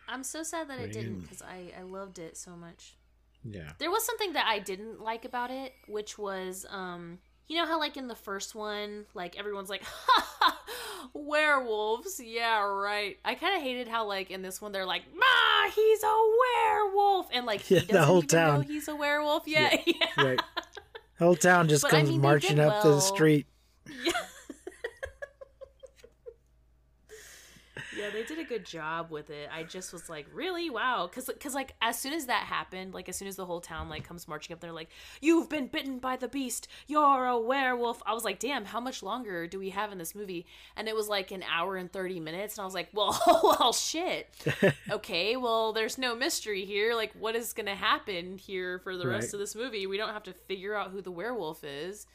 I'm 0.07 0.24
so 0.24 0.43
sad 0.43 0.69
that 0.69 0.79
it 0.79 0.81
What 0.84 0.91
do 0.93 1.00
you- 1.00 1.05
didn't 1.05 1.22
because 1.22 1.41
I, 1.41 1.72
I 1.79 1.84
loved 1.84 2.19
it 2.19 2.38
so 2.38 2.51
much. 2.55 2.96
yeah. 3.43 3.72
There 3.79 3.91
was 3.91 4.05
something 4.05 4.34
that 4.34 4.46
I 4.48 4.60
didn't 4.60 5.01
like 5.01 5.25
about 5.25 5.51
it, 5.51 5.74
which 5.88 6.17
was, 6.17 6.65
um, 6.69 7.19
you 7.48 7.55
know 7.57 7.65
how 7.65 7.79
like 7.79 7.96
in 7.98 8.07
the 8.07 8.15
first 8.15 8.55
one, 8.55 9.05
like 9.13 9.38
everyone's 9.39 9.69
like, 9.69 9.84
ha, 9.84 10.27
ha, 10.39 10.60
werewolves, 11.13 12.19
yeah, 12.24 12.60
right. 12.60 13.17
I 13.24 13.36
kind 13.36 13.55
of 13.55 13.62
hated 13.62 13.88
how 13.88 14.05
like 14.05 14.31
in 14.31 14.41
this 14.41 14.62
one 14.62 14.72
they're 14.72 14.86
like, 14.86 15.03
ah, 15.22 15.72
he's 15.74 16.03
a 16.03 16.17
werewolf, 16.41 17.27
and 17.34 17.46
like 17.46 17.69
Yeah, 17.69 17.79
the 17.89 18.03
whole 18.03 18.22
town. 18.22 18.63
he's 18.63 18.88
a 18.88 18.96
werewolf. 18.96 19.43
Yeah, 19.48 19.75
yeah. 19.86 19.93
Right. 20.17 20.41
The 21.19 21.25
whole 21.25 21.36
town 21.36 21.67
just 21.67 21.81
But, 21.84 21.93
I 21.93 21.98
comes 21.98 22.10
mean, 22.12 22.22
marching 22.22 22.60
up 22.60 22.81
to 22.84 22.89
the 22.89 23.00
street. 23.00 23.48
Yeah. 24.03 24.12
Yeah, 28.08 28.14
they 28.14 28.24
did 28.24 28.40
a 28.40 28.44
good 28.44 28.66
job 28.66 29.12
with 29.12 29.30
it. 29.30 29.50
I 29.54 29.64
just 29.64 29.94
was 29.94 30.10
like, 30.10 30.26
really, 30.34 30.70
wow, 30.70 31.08
because 31.10 31.26
because 31.26 31.54
like 31.54 31.76
as 31.82 32.00
soon 32.00 32.14
as 32.14 32.26
that 32.28 32.44
happened, 32.44 32.94
like 32.94 33.10
as 33.10 33.16
soon 33.16 33.28
as 33.28 33.36
the 33.36 33.46
whole 33.46 33.62
town 33.62 33.90
like 33.90 34.04
comes 34.04 34.28
marching 34.28 34.54
up, 34.54 34.60
they're 34.60 34.72
like, 34.72 34.90
"You've 35.22 35.50
been 35.50 35.68
bitten 35.68 36.00
by 36.00 36.16
the 36.18 36.28
beast. 36.28 36.68
You're 36.88 37.26
a 37.26 37.38
werewolf." 37.40 38.02
I 38.06 38.14
was 38.14 38.24
like, 38.24 38.40
damn, 38.40 38.66
how 38.66 38.80
much 38.80 39.04
longer 39.04 39.48
do 39.48 39.60
we 39.60 39.70
have 39.72 39.92
in 39.92 39.98
this 39.98 40.16
movie? 40.16 40.46
And 40.76 40.88
it 40.88 40.96
was 40.96 41.08
like 41.08 41.32
an 41.32 41.44
hour 41.44 41.76
and 41.78 41.92
thirty 41.92 42.20
minutes, 42.20 42.56
and 42.58 42.62
I 42.62 42.66
was 42.66 42.74
like, 42.74 42.90
well, 42.94 43.20
oh, 43.28 43.56
well, 43.60 43.74
shit. 43.74 44.30
Okay, 44.90 45.36
well, 45.38 45.74
there's 45.74 45.98
no 45.98 46.16
mystery 46.16 46.66
here. 46.66 46.96
Like, 46.96 47.14
what 47.20 47.36
is 47.36 47.54
gonna 47.54 47.76
happen 47.76 48.38
here 48.38 48.80
for 48.80 48.96
the 48.98 49.08
rest 49.08 49.34
of 49.34 49.40
this 49.40 49.56
movie? 49.56 49.86
We 49.88 49.98
don't 49.98 50.14
have 50.14 50.24
to 50.24 50.34
figure 50.34 50.76
out 50.76 50.92
who 50.92 51.02
the 51.02 51.12
werewolf 51.12 51.64
is 51.64 52.08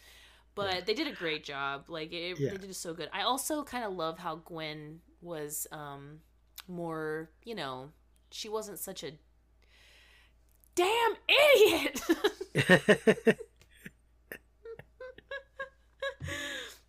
but 0.55 0.85
they 0.85 0.93
did 0.93 1.07
a 1.07 1.13
great 1.13 1.43
job 1.45 1.85
like 1.89 2.13
it, 2.13 2.39
Yeah. 2.39 2.51
they 2.51 2.59
did 2.59 2.77
so 2.77 2.93
good 2.93 3.09
i 3.13 3.23
also 3.23 3.65
kind 3.65 3.85
of 3.85 3.95
love 3.95 4.19
how 4.19 4.37
gwen 4.37 5.01
was 5.23 5.67
um 5.73 6.21
more 6.69 7.31
you 7.45 7.55
know 7.55 7.91
she 8.31 8.49
wasn't 8.49 8.79
such 8.79 9.03
a 9.05 9.13
damn 10.75 11.15
idiot 11.29 12.01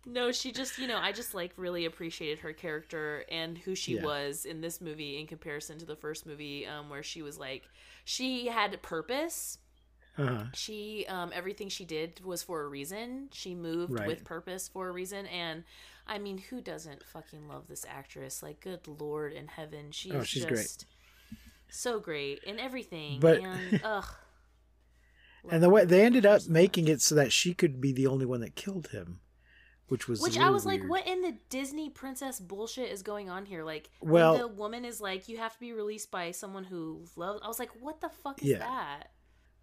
no 0.06 0.30
she 0.32 0.52
just 0.52 0.78
you 0.78 0.86
know 0.86 0.98
i 0.98 1.12
just 1.12 1.34
like 1.34 1.52
really 1.56 1.84
appreciated 1.86 2.38
her 2.40 2.52
character 2.52 3.24
and 3.30 3.56
who 3.58 3.74
she 3.74 3.94
Yeah. 3.94 4.02
was 4.02 4.44
in 4.44 4.60
this 4.60 4.80
movie 4.80 5.18
in 5.18 5.26
comparison 5.26 5.78
to 5.78 5.86
the 5.86 5.96
first 5.96 6.26
movie 6.26 6.66
um 6.66 6.88
where 6.90 7.02
she 7.02 7.22
was 7.22 7.38
like 7.38 7.68
she 8.04 8.46
had 8.46 8.80
purpose 8.82 9.58
uh-huh. 10.18 10.44
she 10.52 11.06
um 11.08 11.30
everything 11.34 11.68
she 11.68 11.84
did 11.84 12.20
was 12.24 12.42
for 12.42 12.62
a 12.62 12.68
reason 12.68 13.28
she 13.32 13.54
moved 13.54 13.92
Right. 13.92 14.06
with 14.06 14.24
purpose 14.24 14.68
for 14.68 14.88
a 14.88 14.92
reason 14.92 15.26
and 15.26 15.64
i 16.06 16.18
mean 16.18 16.38
who 16.38 16.60
doesn't 16.60 17.02
fucking 17.02 17.48
love 17.48 17.66
this 17.68 17.84
actress? 17.88 18.42
Like 18.42 18.60
good 18.60 18.86
lord 18.86 19.32
in 19.32 19.46
heaven 19.48 19.86
oh, 19.88 19.92
she's, 19.92 20.12
Oh, 20.14 20.22
she's 20.22 20.44
just 20.44 20.52
great. 20.52 20.84
so 21.68 21.98
great 22.00 22.40
in 22.44 22.58
everything 22.58 23.20
But- 23.20 23.40
and 23.40 23.80
ugh. 23.84 24.06
And 25.50 25.62
the 25.62 25.68
way 25.68 25.84
they 25.84 26.02
ended 26.04 26.24
up 26.24 26.46
making 26.48 26.88
it 26.88 27.02
so 27.02 27.14
that 27.16 27.30
she 27.30 27.52
could 27.52 27.78
be 27.80 27.92
the 27.92 28.06
only 28.06 28.24
one 28.24 28.40
that 28.40 28.54
killed 28.54 28.88
him, 28.88 29.20
which 29.88 30.08
was 30.08 30.22
which 30.22 30.38
i 30.38 30.48
was 30.48 30.64
like 30.64 30.82
what 30.84 31.06
in 31.06 31.20
the 31.20 31.36
disney 31.50 31.90
princess 31.90 32.40
bullshit 32.40 32.90
is 32.90 33.02
going 33.02 33.28
on 33.28 33.44
here? 33.44 33.62
Like 33.62 33.90
Well- 34.00 34.38
the 34.38 34.48
woman 34.48 34.84
is 34.86 35.00
like 35.02 35.28
you 35.28 35.36
have 35.38 35.52
to 35.52 35.60
be 35.60 35.72
released 35.72 36.10
by 36.10 36.30
someone 36.30 36.64
who 36.64 37.04
loves 37.16 37.40
i 37.44 37.48
was 37.48 37.58
like 37.58 37.70
what 37.80 38.00
the 38.00 38.08
fuck 38.08 38.42
is 38.42 38.48
Yeah. 38.48 38.58
that? 38.58 39.10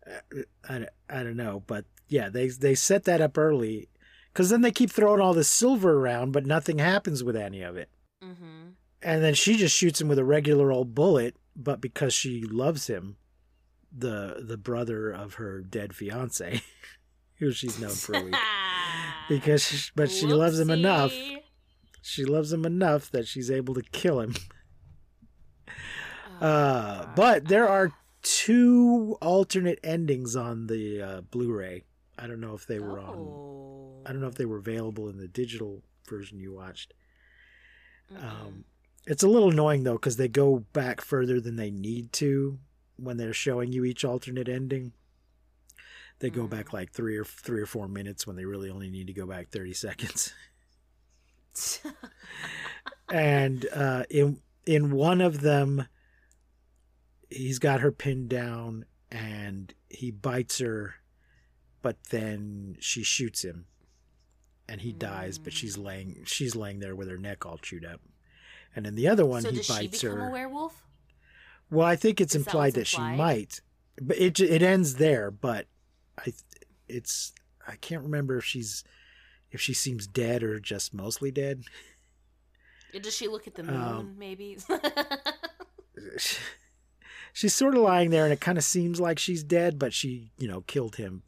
Uh, 0.07 0.41
I, 0.67 0.87
I 1.19 1.23
don't 1.23 1.37
know, 1.37 1.63
but 1.67 1.85
yeah, 2.07 2.29
they 2.29 2.47
they 2.49 2.73
set 2.75 3.03
that 3.05 3.21
up 3.21 3.37
early 3.37 3.89
because 4.31 4.49
then 4.49 4.61
they 4.61 4.71
keep 4.71 4.91
throwing 4.91 5.21
all 5.21 5.33
this 5.33 5.49
silver 5.49 5.93
around, 5.99 6.31
but 6.31 6.45
nothing 6.45 6.79
happens 6.79 7.23
with 7.23 7.35
any 7.35 7.61
of 7.61 7.75
it. 7.77 7.89
mm-hmm 8.23 8.69
And 9.01 9.23
then 9.23 9.33
she 9.33 9.57
just 9.57 9.75
shoots 9.75 9.99
him 9.99 10.07
with 10.07 10.19
a 10.19 10.23
regular 10.25 10.71
old 10.71 10.93
bullet, 10.95 11.35
but 11.55 11.81
because 11.81 12.13
she 12.13 12.43
loves 12.43 12.87
him, 12.87 13.17
the 13.91 14.43
the 14.47 14.57
brother 14.57 15.09
of 15.11 15.33
her 15.35 15.61
dead 15.61 15.93
fiance, 15.93 16.61
who 17.39 17.51
she's 17.51 17.79
known 17.79 17.91
for 17.91 18.15
a 18.15 18.23
week. 18.23 18.35
because 19.29 19.63
she, 19.65 19.91
but 19.95 20.09
she 20.09 20.27
loves 20.27 20.59
him 20.59 20.69
enough. 20.69 21.13
She 22.01 22.25
loves 22.25 22.51
him 22.51 22.65
enough 22.65 23.11
that 23.11 23.27
she's 23.27 23.51
able 23.51 23.73
to 23.75 23.83
kill 23.91 24.19
him. 24.21 24.33
Oh, 26.41 26.45
Uh, 26.47 27.07
but 27.15 27.47
there 27.47 27.67
are 27.67 27.91
two 28.23 29.17
alternate 29.21 29.79
endings 29.83 30.35
on 30.35 30.67
the 30.67 31.01
uh, 31.01 31.21
Blu-ray. 31.21 31.83
I 32.21 32.27
don't 32.27 32.39
know 32.41 32.53
if 32.53 32.67
they 32.67 32.79
were 32.79 32.99
on. 32.99 33.15
Oh. 33.17 34.01
I 34.05 34.11
don't 34.11 34.21
know 34.21 34.27
if 34.27 34.35
they 34.35 34.45
were 34.45 34.57
available 34.57 35.09
in 35.09 35.17
the 35.17 35.27
digital 35.27 35.81
version 36.07 36.39
you 36.39 36.53
watched. 36.53 36.93
Mm-mm. 38.13 38.23
Um, 38.23 38.65
it's 39.07 39.23
a 39.23 39.27
little 39.27 39.49
annoying 39.49 39.83
though 39.83 39.93
because 39.93 40.17
they 40.17 40.27
go 40.27 40.59
back 40.73 41.01
further 41.01 41.39
than 41.41 41.55
they 41.55 41.71
need 41.71 42.11
to 42.13 42.59
when 42.97 43.17
they're 43.17 43.33
showing 43.33 43.71
you 43.71 43.83
each 43.85 44.05
alternate 44.05 44.47
ending. 44.47 44.93
They 46.19 46.29
go 46.29 46.43
Mm. 46.43 46.49
back 46.51 46.71
like 46.73 46.91
three 46.91 47.17
or 47.17 47.25
three 47.25 47.61
or 47.61 47.65
four 47.65 47.87
minutes 47.87 48.27
when 48.27 48.35
they 48.35 48.45
really 48.45 48.69
only 48.69 48.91
need 48.91 49.07
to 49.07 49.13
go 49.13 49.25
back 49.25 49.49
thirty 49.49 49.73
seconds. 49.73 50.33
and 53.11 53.65
uh, 53.73 54.03
in 54.09 54.39
in 54.65 54.91
one 54.91 55.21
of 55.21 55.41
them, 55.41 55.87
he's 57.29 57.59
got 57.59 57.81
her 57.81 57.91
pinned 57.91 58.29
down 58.29 58.85
and 59.11 59.73
he 59.89 60.11
bites 60.11 60.59
her, 60.59 60.95
but 61.81 61.97
then 62.09 62.77
she 62.79 63.03
shoots 63.03 63.43
him, 63.43 63.65
and 64.67 64.81
he 64.81 64.91
dies. 64.91 65.37
But 65.37 65.53
she's 65.53 65.77
laying 65.77 66.23
she's 66.25 66.55
laying 66.55 66.79
there 66.79 66.95
with 66.95 67.09
her 67.09 67.17
neck 67.17 67.45
all 67.45 67.57
chewed 67.57 67.85
up. 67.85 68.01
And 68.75 68.87
in 68.87 68.95
the 68.95 69.07
other 69.07 69.25
one, 69.25 69.41
so 69.41 69.49
he 69.49 69.57
does 69.57 69.65
she 69.65 69.73
bites 69.73 70.01
become 70.01 70.17
her. 70.19 70.29
a 70.29 70.31
werewolf? 70.31 70.85
Well, 71.69 71.87
I 71.87 71.95
think 71.95 72.21
it's 72.21 72.35
Is 72.35 72.43
that 72.43 72.49
implied 72.49 72.73
that, 72.73 72.87
she 72.87 73.01
might, 73.01 73.61
but 74.01 74.17
it 74.17 74.39
it 74.39 74.61
ends 74.61 74.95
there. 74.95 75.31
But 75.31 75.67
I, 76.17 76.33
it's 76.87 77.33
I 77.67 77.75
can't 77.75 78.03
remember 78.03 78.37
if 78.37 78.45
she's 78.45 78.83
if 79.51 79.59
she 79.59 79.73
seems 79.73 80.07
dead 80.07 80.43
or 80.43 80.59
just 80.59 80.93
mostly 80.93 81.31
dead. 81.31 81.63
Does 83.01 83.15
she 83.15 83.27
look 83.29 83.47
at 83.47 83.55
the 83.55 83.63
moon? 83.63 83.81
Um, 83.81 84.15
maybe. 84.17 84.57
she's 87.33 87.53
sort 87.53 87.75
of 87.75 87.81
lying 87.81 88.09
there, 88.09 88.25
and 88.25 88.33
it 88.33 88.41
kind 88.41 88.57
of 88.57 88.63
seems 88.63 88.99
like 88.99 89.17
she's 89.17 89.43
dead, 89.43 89.79
but 89.79 89.93
she 89.93 90.31
you 90.37 90.47
know 90.47 90.61
killed 90.61 90.97
him 90.97 91.23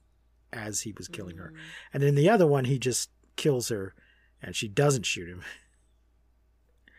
as 0.54 0.82
he 0.82 0.94
was 0.94 1.08
killing 1.08 1.38
her. 1.38 1.54
Mm. 1.54 1.60
And 1.94 2.04
in 2.04 2.16
the 2.16 2.30
other 2.30 2.48
one, 2.48 2.66
he 2.66 2.80
just 2.80 3.10
kills 3.36 3.70
her, 3.70 3.94
and 4.42 4.56
she 4.56 4.68
doesn't 4.68 5.06
shoot 5.06 5.30
him. 5.30 5.42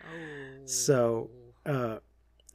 Oh. 0.07 0.67
So, 0.67 1.31
uh, 1.65 1.97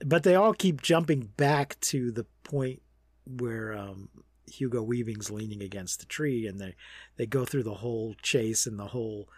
but 0.06 0.22
they 0.22 0.36
all 0.36 0.54
keep 0.54 0.84
jumping 0.84 1.32
back 1.36 1.80
to 1.82 2.12
the 2.12 2.28
point 2.44 2.84
where 3.26 3.74
um, 3.74 4.10
Hugo 4.46 4.84
Weaving's 4.84 5.32
leaning 5.32 5.64
against 5.64 6.00
the 6.00 6.06
tree, 6.06 6.46
and 6.46 6.60
they 6.60 6.76
they 7.18 7.26
go 7.26 7.46
through 7.46 7.64
the 7.64 7.74
whole 7.74 8.14
chase 8.22 8.68
and 8.68 8.78
the 8.78 8.88
whole 8.88 9.30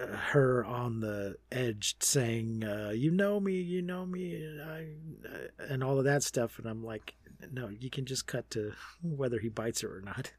uh, 0.00 0.06
her 0.06 0.64
on 0.64 1.00
the 1.00 1.36
edge 1.50 1.96
saying, 1.98 2.62
uh, 2.62 2.90
"You 2.94 3.10
know 3.10 3.40
me, 3.40 3.60
you 3.60 3.82
know 3.82 4.06
me," 4.06 4.36
and 4.36 4.62
I 4.62 4.86
uh, 5.28 5.64
and 5.68 5.82
all 5.82 5.98
of 5.98 6.04
that 6.04 6.22
stuff, 6.22 6.60
and 6.60 6.68
I'm 6.68 6.84
like, 6.84 7.16
no, 7.52 7.68
you 7.68 7.90
can 7.90 8.04
just 8.04 8.26
cut 8.26 8.50
to 8.50 8.72
whether 9.02 9.38
he 9.38 9.48
bites 9.48 9.80
her 9.80 9.96
or 9.96 10.00
not. 10.00 10.32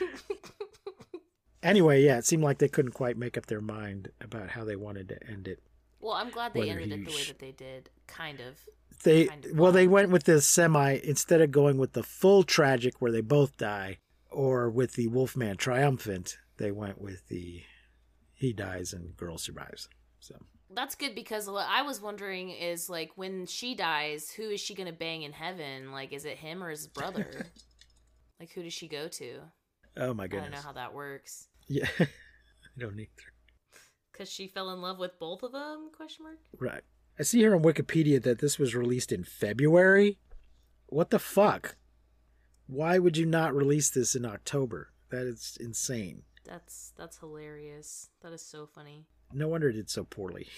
Anyway, 1.62 2.02
yeah, 2.02 2.16
it 2.16 2.24
seemed 2.24 2.42
like 2.42 2.58
they 2.58 2.68
couldn't 2.68 2.92
quite 2.92 3.18
make 3.18 3.36
up 3.36 3.46
their 3.46 3.60
mind 3.60 4.10
about 4.20 4.48
how 4.50 4.64
they 4.64 4.76
wanted 4.76 5.08
to 5.10 5.26
end 5.28 5.46
it. 5.46 5.60
well, 6.00 6.14
I'm 6.14 6.30
glad 6.30 6.54
they 6.54 6.60
Whether 6.60 6.80
ended 6.80 7.00
it 7.00 7.04
the 7.04 7.10
way 7.14 7.24
that 7.24 7.38
they 7.38 7.52
did. 7.52 7.90
Kind 8.06 8.40
of. 8.40 8.58
They 9.02 9.26
kind 9.26 9.44
of 9.44 9.58
well, 9.58 9.72
they 9.72 9.86
went 9.86 10.10
with 10.10 10.24
the 10.24 10.40
semi 10.40 10.98
instead 11.04 11.40
of 11.40 11.50
going 11.50 11.76
with 11.78 11.92
the 11.92 12.02
full 12.02 12.42
tragic 12.44 12.94
where 12.98 13.12
they 13.12 13.20
both 13.20 13.56
die, 13.56 13.98
or 14.30 14.70
with 14.70 14.94
the 14.94 15.08
Wolfman 15.08 15.56
triumphant. 15.58 16.38
They 16.56 16.70
went 16.70 17.00
with 17.00 17.28
the 17.28 17.62
he 18.32 18.52
dies 18.54 18.94
and 18.94 19.14
girl 19.16 19.36
survives. 19.36 19.88
So 20.20 20.36
That's 20.70 20.94
good 20.94 21.14
because 21.14 21.46
what 21.48 21.66
I 21.68 21.82
was 21.82 22.00
wondering 22.00 22.50
is 22.50 22.88
like 22.88 23.10
when 23.16 23.44
she 23.46 23.74
dies, 23.74 24.30
who 24.30 24.48
is 24.48 24.60
she 24.60 24.74
gonna 24.74 24.92
bang 24.92 25.22
in 25.22 25.32
heaven? 25.32 25.92
Like, 25.92 26.12
is 26.12 26.24
it 26.24 26.38
him 26.38 26.62
or 26.62 26.70
his 26.70 26.86
brother? 26.86 27.46
like, 28.40 28.50
who 28.52 28.62
does 28.62 28.72
she 28.72 28.88
go 28.88 29.06
to? 29.08 29.40
oh 29.96 30.14
my 30.14 30.26
goodness! 30.26 30.48
I 30.48 30.52
don't 30.52 30.62
know 30.62 30.66
how 30.68 30.72
that 30.72 30.94
works. 30.94 31.48
yeah, 31.68 31.86
I 32.00 32.06
don't 32.78 32.96
need 32.96 33.08
Cause 34.16 34.30
she 34.30 34.48
fell 34.48 34.70
in 34.70 34.80
love 34.82 34.98
with 34.98 35.18
both 35.18 35.42
of 35.42 35.52
them? 35.52 35.90
Question 35.96 36.24
mark. 36.24 36.38
right. 36.58 36.82
I 37.18 37.22
see 37.22 37.38
here 37.38 37.54
on 37.54 37.62
Wikipedia 37.62 38.22
that 38.22 38.38
this 38.38 38.58
was 38.58 38.74
released 38.74 39.12
in 39.12 39.24
February. 39.24 40.18
What 40.86 41.10
the 41.10 41.18
fuck? 41.18 41.76
Why 42.66 42.98
would 42.98 43.16
you 43.16 43.26
not 43.26 43.54
release 43.54 43.90
this 43.90 44.14
in 44.14 44.24
October? 44.24 44.90
That 45.10 45.26
is 45.26 45.56
insane. 45.60 46.22
That's 46.46 46.92
that's 46.96 47.18
hilarious. 47.18 48.08
That 48.22 48.32
is 48.32 48.42
so 48.42 48.66
funny. 48.66 49.06
No 49.32 49.48
wonder 49.48 49.68
it 49.68 49.74
did 49.74 49.90
so 49.90 50.04
poorly. 50.04 50.48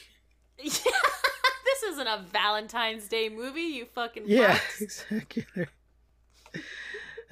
Yeah, 0.58 0.64
this 1.64 1.82
isn't 1.88 2.06
a 2.06 2.24
Valentine's 2.32 3.08
Day 3.08 3.28
movie. 3.28 3.60
You 3.62 3.86
fucking 3.86 4.24
Yeah, 4.26 4.54
fucks. 4.78 4.80
exactly. 4.82 5.46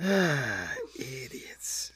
Ah, 0.00 0.72
idiots. 0.98 1.92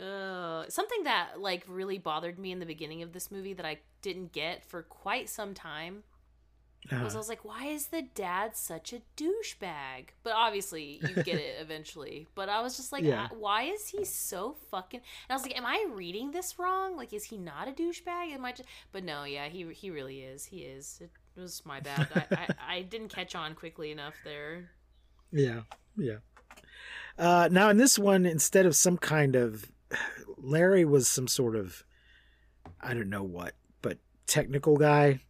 Ugh. 0.00 0.70
something 0.70 1.02
that 1.04 1.40
like 1.40 1.64
really 1.66 1.98
bothered 1.98 2.38
me 2.38 2.52
in 2.52 2.60
the 2.60 2.66
beginning 2.66 3.02
of 3.02 3.12
this 3.12 3.30
movie 3.32 3.52
that 3.54 3.66
I 3.66 3.78
didn't 4.00 4.32
get 4.32 4.64
for 4.64 4.82
quite 4.82 5.28
some 5.28 5.54
time 5.54 6.04
was 7.02 7.14
I 7.14 7.18
Uh, 7.18 7.18
was 7.18 7.28
like, 7.28 7.44
why 7.44 7.66
is 7.66 7.88
the 7.88 8.02
dad 8.02 8.56
such 8.56 8.92
a 8.92 9.02
douchebag? 9.16 10.10
But 10.22 10.32
obviously, 10.34 11.00
you 11.02 11.14
get 11.22 11.38
it 11.38 11.56
eventually. 11.60 12.28
But 12.34 12.48
I 12.48 12.62
was 12.62 12.76
just 12.76 12.92
like, 12.92 13.04
Yeah. 13.04 13.24
uh, 13.24 13.28
why 13.36 13.64
is 13.64 13.88
he 13.88 14.04
so 14.04 14.54
fucking? 14.70 15.00
And 15.00 15.30
I 15.30 15.34
was 15.34 15.42
like, 15.42 15.56
am 15.58 15.66
I 15.66 15.84
reading 15.90 16.30
this 16.30 16.58
wrong? 16.58 16.96
Like, 16.96 17.12
is 17.12 17.24
he 17.24 17.36
not 17.36 17.68
a 17.68 17.72
douchebag? 17.72 18.32
Am 18.32 18.44
I 18.44 18.52
just? 18.52 18.68
But 18.92 19.04
no, 19.04 19.24
yeah, 19.24 19.48
he 19.48 19.64
he 19.72 19.90
really 19.90 20.22
is. 20.22 20.46
He 20.46 20.58
is. 20.62 21.00
It 21.02 21.10
was 21.40 21.64
my 21.66 21.80
bad. 21.80 22.08
I, 22.14 22.26
I 22.34 22.76
I 22.76 22.82
didn't 22.82 23.08
catch 23.08 23.34
on 23.34 23.54
quickly 23.54 23.90
enough 23.90 24.14
there. 24.24 24.70
yeah, 25.32 25.62
yeah. 25.96 26.18
Uh, 27.18 27.48
now 27.50 27.68
in 27.68 27.76
this 27.76 27.98
one, 27.98 28.24
instead 28.26 28.64
of 28.66 28.76
some 28.76 28.96
kind 28.96 29.34
of 29.34 29.70
Larry 30.36 30.84
was 30.84 31.08
some 31.08 31.26
sort 31.28 31.56
of 31.56 31.84
I 32.80 32.94
don't 32.94 33.10
know 33.10 33.22
what, 33.24 33.54
but 33.82 33.98
technical 34.26 34.76
guy. 34.76 35.20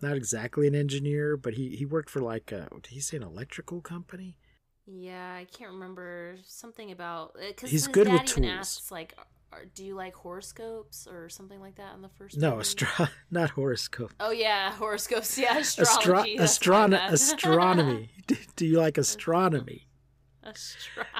Not 0.00 0.16
exactly 0.16 0.66
an 0.66 0.74
engineer, 0.74 1.36
but 1.36 1.54
he 1.54 1.76
he 1.76 1.84
worked 1.86 2.10
for 2.10 2.20
like 2.20 2.50
a, 2.50 2.68
did 2.82 2.86
he 2.88 3.00
say 3.00 3.18
an 3.18 3.22
electrical 3.22 3.80
company? 3.80 4.36
Yeah, 4.84 5.34
I 5.38 5.44
can't 5.44 5.70
remember 5.70 6.36
something 6.44 6.90
about 6.90 7.34
because 7.34 7.70
He's 7.70 7.86
his 7.86 7.88
good 7.94 8.06
dad 8.08 8.14
with 8.14 8.30
even 8.30 8.42
tools. 8.42 8.58
asks 8.58 8.90
like, 8.90 9.14
"Do 9.76 9.84
you 9.84 9.94
like 9.94 10.14
horoscopes 10.14 11.06
or 11.06 11.28
something 11.28 11.60
like 11.60 11.76
that?" 11.76 11.94
In 11.94 12.02
the 12.02 12.08
first 12.08 12.36
No, 12.36 12.58
astro- 12.58 13.06
not 13.30 13.50
horoscope. 13.50 14.12
Oh 14.18 14.32
yeah, 14.32 14.72
horoscopes. 14.78 15.38
Yeah, 15.38 15.52
Astro- 15.58 15.82
astrology. 15.84 16.36
astrono- 16.38 16.90
bad. 16.90 17.12
astronomy. 17.12 18.10
Do 18.56 18.66
you 18.66 18.78
like 18.78 18.98
astronomy? 18.98 19.86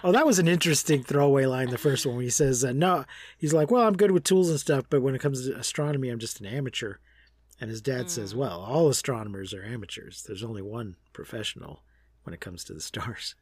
Oh, 0.05 0.13
that 0.13 0.27
was 0.27 0.39
an 0.39 0.49
interesting 0.49 1.03
throwaway 1.03 1.47
line. 1.47 1.71
The 1.71 1.79
first 1.79 2.05
one, 2.07 2.17
when 2.17 2.25
he 2.25 2.31
says, 2.31 2.65
uh, 2.65 2.73
"No," 2.73 3.05
he's 3.39 3.53
like, 3.55 3.71
"Well, 3.71 3.87
I'm 3.87 3.97
good 3.97 4.11
with 4.11 4.25
tools 4.25 4.51
and 4.51 4.59
stuff, 4.59 4.85
but 4.91 5.01
when 5.03 5.15
it 5.15 5.21
comes 5.21 5.47
to 5.47 5.57
astronomy, 5.57 6.09
I'm 6.09 6.19
just 6.19 6.41
an 6.41 6.47
amateur." 6.47 6.97
And 7.61 7.71
his 7.71 7.81
dad 7.81 8.11
says, 8.11 8.35
Mm. 8.35 8.39
"Well, 8.39 8.61
all 8.61 8.89
astronomers 8.89 9.55
are 9.55 9.63
amateurs. 9.65 10.23
There's 10.27 10.43
only 10.43 10.63
one 10.63 10.97
professional 11.13 11.85
when 12.25 12.35
it 12.35 12.41
comes 12.41 12.65
to 12.65 12.75
the 12.75 12.81
stars." 12.81 13.35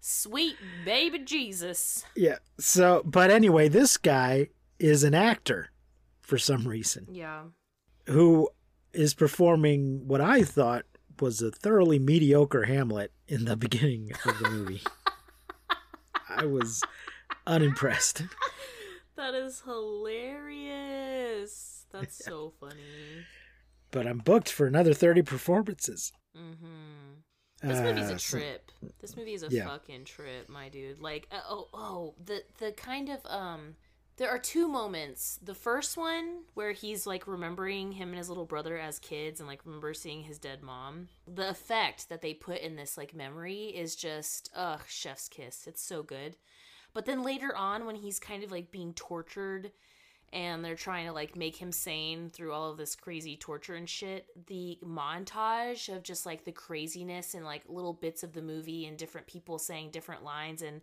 Sweet 0.00 0.56
baby 0.84 1.20
Jesus. 1.20 2.04
Yeah. 2.14 2.36
So, 2.60 3.02
but 3.06 3.30
anyway, 3.30 3.68
this 3.68 3.96
guy 3.96 4.50
is 4.78 5.02
an 5.02 5.14
actor 5.14 5.70
for 6.20 6.36
some 6.36 6.68
reason 6.68 7.06
Yeah. 7.10 7.44
who 8.06 8.50
is 8.92 9.14
performing 9.14 10.06
what 10.06 10.20
I 10.20 10.42
thought 10.42 10.84
was 11.20 11.40
a 11.40 11.50
thoroughly 11.50 11.98
mediocre 11.98 12.64
Hamlet 12.64 13.12
in 13.26 13.46
the 13.46 13.56
beginning 13.56 14.10
of 14.26 14.38
the 14.40 14.50
movie. 14.50 14.82
I 16.36 16.46
was 16.46 16.82
unimpressed. 17.46 18.22
That 19.16 19.32
is 19.32 19.62
hilarious. 20.64 21.86
That's 21.92 22.24
so 22.24 22.52
funny. 22.58 23.24
but 23.92 24.06
I'm 24.08 24.18
booked 24.18 24.50
for 24.50 24.66
another 24.66 24.92
30 24.92 25.22
performances. 25.22 26.12
Mm-hmm. 26.36 27.68
This 27.68 27.80
movie's 27.80 28.10
Uh, 28.10 28.14
a 28.14 28.18
trip. 28.18 28.72
This 29.00 29.16
movie 29.16 29.34
is 29.34 29.44
a 29.44 29.48
Yeah. 29.50 29.66
fucking 29.68 30.04
trip, 30.04 30.48
my 30.48 30.68
dude. 30.68 30.98
Like, 31.00 31.28
uh, 31.30 31.40
oh, 31.48 31.68
oh, 31.72 32.14
the 32.24 32.42
the 32.58 32.72
kind 32.72 33.08
of 33.08 33.24
um, 33.26 33.76
there 34.16 34.30
are 34.30 34.38
two 34.38 34.68
moments. 34.68 35.38
The 35.42 35.54
first 35.54 35.96
one 35.96 36.42
where 36.54 36.72
he's 36.72 37.06
like 37.06 37.26
remembering 37.26 37.92
him 37.92 38.10
and 38.10 38.18
his 38.18 38.28
little 38.28 38.44
brother 38.44 38.78
as 38.78 38.98
kids, 38.98 39.40
and 39.40 39.48
like 39.48 39.64
remember 39.64 39.94
seeing 39.94 40.22
his 40.22 40.38
dead 40.38 40.62
mom. 40.62 41.08
The 41.26 41.50
effect 41.50 42.08
that 42.08 42.22
they 42.22 42.34
put 42.34 42.60
in 42.60 42.76
this 42.76 42.96
like 42.96 43.14
memory 43.14 43.64
is 43.66 43.96
just, 43.96 44.50
ugh, 44.54 44.82
chef's 44.88 45.28
kiss. 45.28 45.66
It's 45.66 45.82
so 45.82 46.02
good. 46.02 46.36
But 46.92 47.06
then 47.06 47.22
later 47.22 47.54
on, 47.56 47.86
when 47.86 47.96
he's 47.96 48.20
kind 48.20 48.44
of 48.44 48.52
like 48.52 48.70
being 48.70 48.94
tortured 48.94 49.72
and 50.34 50.64
they're 50.64 50.74
trying 50.74 51.06
to 51.06 51.12
like 51.12 51.36
make 51.36 51.56
him 51.56 51.70
sane 51.70 52.28
through 52.28 52.52
all 52.52 52.70
of 52.70 52.76
this 52.76 52.96
crazy 52.96 53.36
torture 53.36 53.76
and 53.76 53.88
shit 53.88 54.26
the 54.48 54.78
montage 54.84 55.94
of 55.94 56.02
just 56.02 56.26
like 56.26 56.44
the 56.44 56.52
craziness 56.52 57.34
and 57.34 57.44
like 57.44 57.62
little 57.68 57.92
bits 57.92 58.24
of 58.24 58.32
the 58.32 58.42
movie 58.42 58.86
and 58.86 58.98
different 58.98 59.28
people 59.28 59.58
saying 59.58 59.90
different 59.90 60.24
lines 60.24 60.60
and 60.60 60.80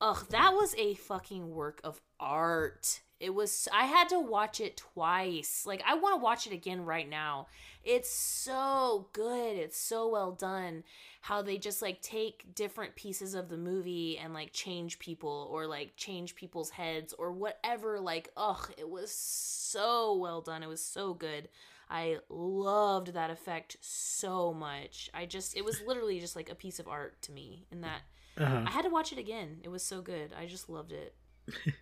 ugh 0.00 0.26
that 0.30 0.52
was 0.54 0.74
a 0.76 0.94
fucking 0.94 1.50
work 1.50 1.80
of 1.84 2.00
art 2.20 3.00
it 3.20 3.34
was 3.34 3.66
I 3.72 3.86
had 3.86 4.08
to 4.10 4.20
watch 4.20 4.60
it 4.60 4.76
twice. 4.76 5.64
Like 5.66 5.82
I 5.86 5.94
want 5.94 6.14
to 6.14 6.24
watch 6.24 6.46
it 6.46 6.52
again 6.52 6.84
right 6.84 7.08
now. 7.08 7.48
It's 7.82 8.10
so 8.10 9.08
good. 9.12 9.56
It's 9.56 9.78
so 9.78 10.08
well 10.08 10.32
done. 10.32 10.84
How 11.22 11.42
they 11.42 11.58
just 11.58 11.82
like 11.82 12.00
take 12.00 12.54
different 12.54 12.94
pieces 12.94 13.34
of 13.34 13.48
the 13.48 13.56
movie 13.56 14.18
and 14.18 14.32
like 14.32 14.52
change 14.52 14.98
people 15.00 15.48
or 15.50 15.66
like 15.66 15.96
change 15.96 16.36
people's 16.36 16.70
heads 16.70 17.12
or 17.18 17.32
whatever. 17.32 17.98
Like, 17.98 18.30
ugh, 18.36 18.70
it 18.76 18.88
was 18.88 19.10
so 19.10 20.14
well 20.16 20.40
done. 20.40 20.62
It 20.62 20.68
was 20.68 20.82
so 20.82 21.12
good. 21.12 21.48
I 21.90 22.18
loved 22.28 23.14
that 23.14 23.30
effect 23.30 23.76
so 23.80 24.52
much. 24.52 25.08
I 25.14 25.24
just 25.26 25.56
it 25.56 25.64
was 25.64 25.80
literally 25.86 26.20
just 26.20 26.36
like 26.36 26.50
a 26.50 26.54
piece 26.54 26.78
of 26.78 26.86
art 26.88 27.20
to 27.22 27.32
me 27.32 27.66
in 27.72 27.80
that 27.80 28.02
Uh-huh. 28.36 28.64
I 28.66 28.70
had 28.70 28.82
to 28.82 28.90
watch 28.90 29.10
it 29.12 29.18
again. 29.18 29.60
It 29.62 29.68
was 29.70 29.82
so 29.82 30.00
good. 30.02 30.32
I 30.38 30.46
just 30.46 30.68
loved 30.68 30.92
it. 30.92 31.14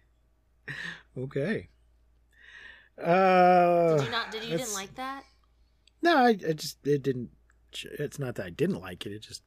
Okay. 1.19 1.69
Uh, 3.03 3.97
Did 3.97 4.05
you 4.07 4.11
not? 4.11 4.31
Did 4.33 4.45
you 4.45 4.57
didn't 4.59 4.75
like 4.75 4.95
that? 4.97 5.25
No, 6.03 6.16
I, 6.16 6.31
I 6.31 6.53
just 6.53 6.85
it 6.87 7.03
didn't. 7.03 7.31
It's 7.99 8.19
not 8.19 8.35
that 8.37 8.47
I 8.47 8.51
didn't 8.51 8.81
like 8.81 9.07
it. 9.07 9.12
It 9.12 9.21
just 9.23 9.42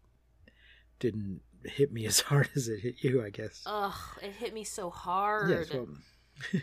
didn't 1.00 1.41
hit 1.65 1.91
me 1.91 2.06
as 2.06 2.19
hard 2.30 2.50
as 2.56 2.67
it 2.69 2.80
hit 2.80 3.04
you. 3.04 3.24
I 3.24 3.30
guess. 3.30 3.63
Ugh, 3.65 3.93
it 4.22 4.32
hit 4.34 4.54
me 4.54 4.63
so 4.63 4.89
hard. 4.89 5.50
Yes. 5.50 5.74
Well, 5.74 5.88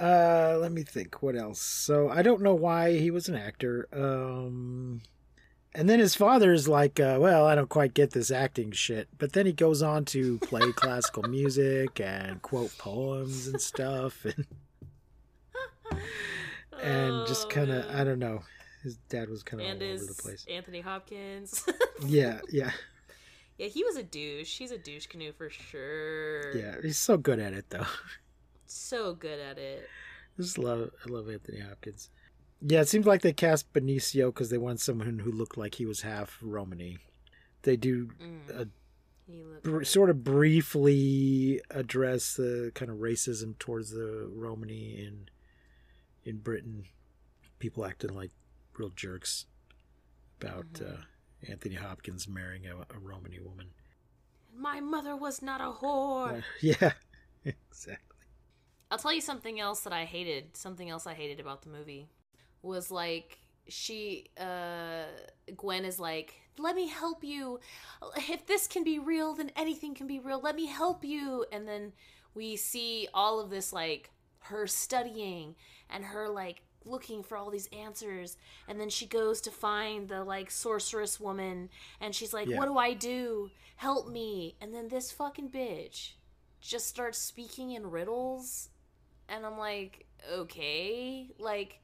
uh, 0.00 0.58
let 0.60 0.72
me 0.72 0.82
think. 0.82 1.22
What 1.22 1.36
else? 1.36 1.60
So 1.60 2.08
I 2.08 2.22
don't 2.22 2.42
know 2.42 2.54
why 2.54 2.98
he 2.98 3.10
was 3.10 3.28
an 3.28 3.34
actor. 3.34 3.88
Um, 3.92 5.02
and 5.74 5.88
then 5.88 5.98
his 5.98 6.14
father's 6.14 6.66
like, 6.68 6.98
uh, 6.98 7.18
"Well, 7.20 7.46
I 7.46 7.54
don't 7.54 7.68
quite 7.68 7.94
get 7.94 8.10
this 8.12 8.30
acting 8.30 8.72
shit." 8.72 9.08
But 9.18 9.32
then 9.32 9.46
he 9.46 9.52
goes 9.52 9.82
on 9.82 10.04
to 10.06 10.38
play 10.38 10.72
classical 10.76 11.24
music 11.24 12.00
and 12.00 12.40
quote 12.42 12.76
poems 12.78 13.46
and 13.48 13.60
stuff, 13.60 14.24
and 14.24 14.46
and 16.82 17.26
just 17.26 17.46
Oh, 17.46 17.48
kind 17.50 17.70
of. 17.70 17.84
I 17.94 18.04
don't 18.04 18.18
know. 18.18 18.42
His 18.82 18.96
dad 19.08 19.28
was 19.28 19.42
kind 19.42 19.60
of 19.60 19.66
all 19.66 19.72
over 19.88 20.04
the 20.04 20.14
place. 20.22 20.46
Anthony 20.48 20.80
Hopkins. 20.80 21.64
Yeah, 22.06 22.38
yeah, 22.48 22.70
yeah, 23.58 23.66
he 23.66 23.82
was 23.82 23.96
a 23.96 24.04
douche. 24.04 24.56
He's 24.56 24.70
a 24.70 24.78
douche 24.78 25.06
canoe 25.08 25.32
for 25.32 25.50
sure. 25.50 26.56
yeah. 26.56 26.76
He's 26.80 26.96
so 26.96 27.16
good 27.16 27.40
at 27.40 27.52
it, 27.54 27.64
though. 27.70 27.86
So 28.70 29.14
good 29.14 29.40
at 29.40 29.58
it. 29.58 29.88
I 30.38 30.42
just 30.42 30.58
love, 30.58 30.90
I 31.04 31.10
love 31.10 31.28
Anthony 31.28 31.60
Hopkins. 31.60 32.10
Yeah, 32.60 32.80
it 32.80 32.88
seems 32.88 33.06
like 33.06 33.22
they 33.22 33.32
cast 33.32 33.72
Benicio 33.72 34.26
because 34.32 34.50
they 34.50 34.58
want 34.58 34.80
someone 34.80 35.20
who 35.20 35.30
looked 35.32 35.56
like 35.56 35.76
he 35.76 35.86
was 35.86 36.02
half 36.02 36.38
Romany. 36.42 36.98
They 37.62 37.76
do 37.76 38.06
Mm. 38.20 38.70
looked 39.28 39.62
br- 39.62 39.84
sort 39.84 40.10
of 40.10 40.24
briefly 40.24 41.60
address 41.70 42.34
the 42.36 42.72
kind 42.74 42.90
of 42.90 42.98
racism 42.98 43.58
towards 43.58 43.90
the 43.90 44.28
Romany 44.32 44.96
in 45.04 45.28
in 46.24 46.38
Britain. 46.38 46.84
People 47.58 47.84
acting 47.84 48.10
like 48.14 48.30
real 48.76 48.90
jerks 48.90 49.46
about 50.40 50.72
Mhm. 50.74 50.98
uh, 51.00 51.04
Anthony 51.48 51.74
Hopkins 51.76 52.28
marrying 52.28 52.66
a, 52.66 52.76
a 52.90 52.98
Romany 52.98 53.38
woman. 53.40 53.70
My 54.54 54.80
mother 54.80 55.14
was 55.16 55.42
not 55.42 55.60
a 55.60 55.72
whore. 55.80 56.38
Uh, 56.38 56.42
yeah, 56.60 56.92
exactly. 57.44 58.07
I'll 58.90 58.98
tell 58.98 59.12
you 59.12 59.20
something 59.20 59.60
else 59.60 59.80
that 59.80 59.92
I 59.92 60.04
hated. 60.04 60.56
Something 60.56 60.88
else 60.88 61.06
I 61.06 61.14
hated 61.14 61.40
about 61.40 61.62
the 61.62 61.68
movie 61.68 62.08
was 62.62 62.90
like 62.90 63.38
she 63.68 64.26
uh 64.38 65.04
Gwen 65.56 65.84
is 65.84 65.98
like, 66.00 66.34
"Let 66.58 66.74
me 66.74 66.88
help 66.88 67.22
you. 67.22 67.60
If 68.16 68.46
this 68.46 68.66
can 68.66 68.84
be 68.84 68.98
real, 68.98 69.34
then 69.34 69.50
anything 69.56 69.94
can 69.94 70.06
be 70.06 70.18
real. 70.18 70.40
Let 70.40 70.56
me 70.56 70.66
help 70.66 71.04
you." 71.04 71.44
And 71.52 71.68
then 71.68 71.92
we 72.34 72.56
see 72.56 73.08
all 73.12 73.40
of 73.40 73.50
this 73.50 73.72
like 73.72 74.10
her 74.40 74.66
studying 74.66 75.54
and 75.90 76.04
her 76.04 76.28
like 76.28 76.62
looking 76.84 77.22
for 77.22 77.36
all 77.36 77.50
these 77.50 77.68
answers 77.68 78.36
and 78.66 78.80
then 78.80 78.88
she 78.88 79.04
goes 79.04 79.40
to 79.42 79.50
find 79.50 80.08
the 80.08 80.24
like 80.24 80.50
sorceress 80.50 81.20
woman 81.20 81.68
and 82.00 82.14
she's 82.14 82.32
like 82.32 82.48
Yeah. 82.48 82.56
what 82.56 82.66
do 82.66 82.78
i 82.78 82.94
do 82.94 83.50
help 83.76 84.08
me 84.08 84.54
and 84.60 84.72
then 84.72 84.88
this 84.88 85.10
fucking 85.12 85.50
bitch 85.50 86.12
just 86.60 86.86
starts 86.86 87.18
speaking 87.18 87.72
in 87.72 87.90
riddles 87.90 88.70
and 89.28 89.44
i'm 89.46 89.58
like 89.58 90.06
okay. 90.32 91.28
Like 91.38 91.80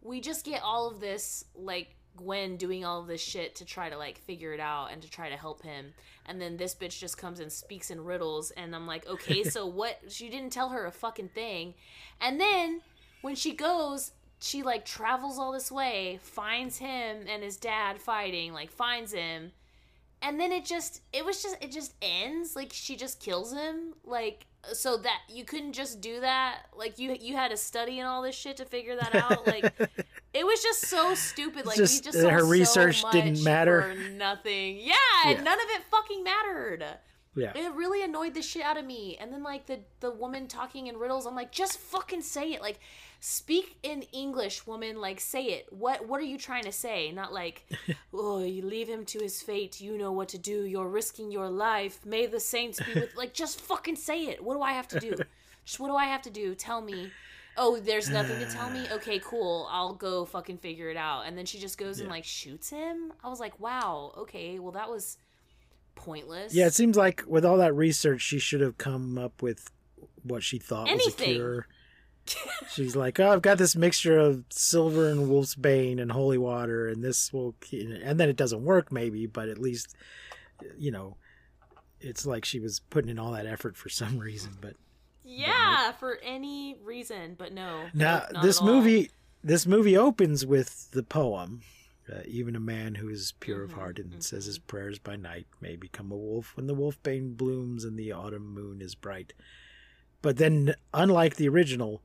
we 0.00 0.20
just 0.20 0.44
get 0.44 0.62
all 0.62 0.88
of 0.88 1.00
this 1.00 1.44
like 1.54 1.96
gwen 2.16 2.56
doing 2.56 2.84
all 2.84 3.00
of 3.00 3.06
this 3.06 3.22
shit 3.22 3.54
to 3.56 3.64
try 3.64 3.88
to 3.88 3.96
like 3.96 4.18
figure 4.18 4.52
it 4.52 4.60
out 4.60 4.92
and 4.92 5.00
to 5.02 5.10
try 5.10 5.28
to 5.30 5.36
help 5.36 5.62
him. 5.62 5.94
And 6.26 6.40
then 6.40 6.56
this 6.56 6.74
bitch 6.74 6.98
just 6.98 7.18
comes 7.18 7.40
and 7.40 7.50
speaks 7.50 7.90
in 7.90 8.04
riddles 8.04 8.50
and 8.52 8.74
i'm 8.74 8.86
like 8.86 9.06
okay 9.06 9.42
so 9.44 9.66
what? 9.66 9.98
She 10.08 10.28
didn't 10.28 10.50
tell 10.50 10.70
her 10.70 10.86
a 10.86 10.92
fucking 10.92 11.30
thing. 11.30 11.74
And 12.20 12.40
then 12.40 12.80
when 13.22 13.34
she 13.34 13.54
goes 13.54 14.12
she 14.40 14.64
like 14.64 14.84
travels 14.84 15.38
all 15.38 15.52
this 15.52 15.70
way 15.70 16.18
finds 16.22 16.78
him 16.78 17.26
and 17.28 17.44
his 17.44 17.56
dad 17.56 18.00
fighting 18.00 18.52
like 18.52 18.72
finds 18.72 19.12
him 19.12 19.52
and 20.22 20.38
then 20.40 20.52
it 20.52 20.64
just 20.64 21.02
it 21.12 21.24
was 21.24 21.42
just 21.42 21.56
it 21.60 21.70
just 21.72 21.94
ends. 22.02 22.54
Like 22.56 22.70
she 22.72 22.96
just 22.96 23.20
kills 23.20 23.52
him. 23.52 23.94
Like 24.04 24.46
so 24.72 24.96
that 24.98 25.20
you 25.28 25.44
couldn't 25.44 25.72
just 25.72 26.00
do 26.00 26.20
that? 26.20 26.62
Like 26.76 26.98
you 26.98 27.16
you 27.20 27.34
had 27.36 27.50
to 27.50 27.56
study 27.56 27.98
and 27.98 28.08
all 28.08 28.22
this 28.22 28.34
shit 28.36 28.56
to 28.58 28.64
figure 28.64 28.96
that 28.96 29.14
out? 29.14 29.46
Like 29.52 29.72
it 30.34 30.46
was 30.46 30.62
just 30.62 30.86
so 30.86 31.14
stupid. 31.14 31.66
Like 31.66 31.76
Just, 31.76 32.04
we 32.06 32.10
just 32.12 32.26
her 32.26 32.40
so 32.40 32.46
research 32.48 33.04
didn't 33.12 33.42
matter. 33.44 33.94
nothing. 34.16 34.78
Yeah, 34.78 34.94
Yeah. 35.26 35.42
none 35.42 35.58
of 35.60 35.66
it 35.70 35.82
fucking 35.90 36.22
mattered 36.24 36.84
Yeah. 37.34 37.52
it 37.54 37.72
really 37.72 38.02
annoyed 38.04 38.34
the 38.34 38.42
shit 38.42 38.62
out 38.62 38.76
of 38.76 38.84
me. 38.84 39.16
And 39.18 39.32
then 39.32 39.42
like 39.42 39.66
the 39.66 39.80
the 40.00 40.10
woman 40.10 40.48
talking 40.48 40.86
in 40.88 40.98
riddles 40.98 41.26
i'm 41.26 41.34
like 41.34 41.50
just 41.50 41.78
fucking 41.78 42.20
say 42.22 42.52
it. 42.52 42.60
Like 42.60 42.78
speak 43.20 43.76
in 43.82 44.02
english 44.12 44.66
woman. 44.66 45.00
Like 45.00 45.18
say 45.20 45.44
it. 45.44 45.66
What 45.70 46.06
what 46.06 46.20
are 46.20 46.24
you 46.24 46.36
trying 46.38 46.64
to 46.64 46.72
say? 46.72 47.10
Not 47.10 47.32
like 47.32 47.64
oh 48.12 48.42
you 48.44 48.62
leave 48.62 48.88
him 48.88 49.04
to 49.06 49.18
his 49.20 49.40
fate. 49.40 49.80
You 49.80 49.96
know 49.96 50.12
what 50.12 50.28
to 50.30 50.38
do. 50.38 50.64
You're 50.64 50.88
risking 50.88 51.30
your 51.32 51.48
life. 51.48 52.04
May 52.04 52.26
the 52.26 52.40
saints 52.40 52.80
be 52.80 53.00
with 53.00 53.16
like 53.16 53.32
just 53.32 53.60
fucking 53.60 53.96
say 53.96 54.24
it. 54.26 54.42
What 54.44 54.54
do 54.54 54.62
i 54.62 54.72
have 54.72 54.88
to 54.88 55.00
do? 55.00 55.16
Just 55.64 55.78
what 55.78 55.88
do 55.88 55.94
i 55.94 56.06
have 56.06 56.22
to 56.22 56.30
do? 56.30 56.56
Tell 56.56 56.80
me. 56.80 57.10
Oh 57.56 57.78
there's 57.78 58.10
nothing 58.10 58.38
to 58.40 58.46
tell 58.52 58.68
me? 58.68 58.84
Okay 58.92 59.20
cool. 59.20 59.68
I'll 59.70 59.94
go 59.94 60.24
fucking 60.24 60.58
figure 60.58 60.90
it 60.90 60.96
out. 60.96 61.22
And 61.26 61.38
then 61.38 61.46
she 61.46 61.58
just 61.58 61.78
goes 61.78 62.00
and 62.00 62.08
like 62.10 62.24
shoots 62.24 62.68
him. 62.68 63.12
I 63.22 63.28
was 63.28 63.40
like 63.40 63.58
wow. 63.60 64.12
Okay. 64.18 64.58
Well 64.58 64.72
that 64.72 64.90
was 64.90 65.18
pointless 65.94 66.54
Yeah, 66.54 66.66
it 66.66 66.74
seems 66.74 66.96
like 66.96 67.22
with 67.26 67.44
all 67.44 67.58
that 67.58 67.74
research, 67.74 68.20
she 68.22 68.38
should 68.38 68.60
have 68.60 68.78
come 68.78 69.18
up 69.18 69.42
with 69.42 69.70
what 70.22 70.42
she 70.42 70.58
thought 70.58 70.88
was 70.92 71.06
a 71.08 71.10
cure. 71.12 71.66
She's 72.72 72.94
like, 72.94 73.18
oh, 73.18 73.30
I've 73.32 73.42
got 73.42 73.58
this 73.58 73.74
mixture 73.74 74.18
of 74.18 74.44
silver 74.48 75.08
and 75.08 75.28
wolf's 75.28 75.56
bane 75.56 75.98
and 75.98 76.12
holy 76.12 76.38
water, 76.38 76.88
and 76.88 77.02
this 77.02 77.32
will, 77.32 77.56
and 77.72 78.18
then 78.20 78.28
it 78.28 78.36
doesn't 78.36 78.62
work, 78.62 78.92
maybe, 78.92 79.26
but 79.26 79.48
at 79.48 79.58
least, 79.58 79.96
you 80.78 80.92
know, 80.92 81.16
it's 82.00 82.24
like 82.24 82.44
she 82.44 82.60
was 82.60 82.80
putting 82.90 83.10
in 83.10 83.18
all 83.18 83.32
that 83.32 83.46
effort 83.46 83.76
for 83.76 83.88
some 83.88 84.18
reason. 84.18 84.56
But 84.60 84.74
Yeah, 85.24 85.92
for 85.92 86.18
any 86.22 86.76
reason, 86.84 87.34
but 87.36 87.52
no. 87.52 87.86
now 87.92 88.26
this 88.42 88.58
at 88.58 88.62
all. 88.62 88.68
movie, 88.74 89.10
this 89.42 89.66
movie 89.66 89.96
opens 89.96 90.46
with 90.46 90.90
the 90.92 91.02
poem. 91.02 91.62
Uh, 92.10 92.20
even 92.26 92.56
a 92.56 92.60
man 92.60 92.96
who 92.96 93.08
is 93.08 93.32
pure 93.38 93.62
of 93.62 93.70
Mhm, 93.70 93.74
heart 93.74 93.98
and 93.98 94.24
says 94.24 94.46
his 94.46 94.58
prayers 94.58 94.98
by 94.98 95.14
night 95.14 95.46
may 95.60 95.76
become 95.76 96.10
a 96.10 96.16
wolf 96.16 96.56
when 96.56 96.66
the 96.66 96.74
wolfbane 96.74 97.36
blooms 97.36 97.84
and 97.84 97.96
the 97.98 98.10
autumn 98.10 98.46
moon 98.52 98.80
is 98.80 98.94
bright. 98.96 99.32
But 100.20 100.36
then, 100.36 100.74
unlike 100.92 101.36
the 101.36 101.48
original, 101.48 102.02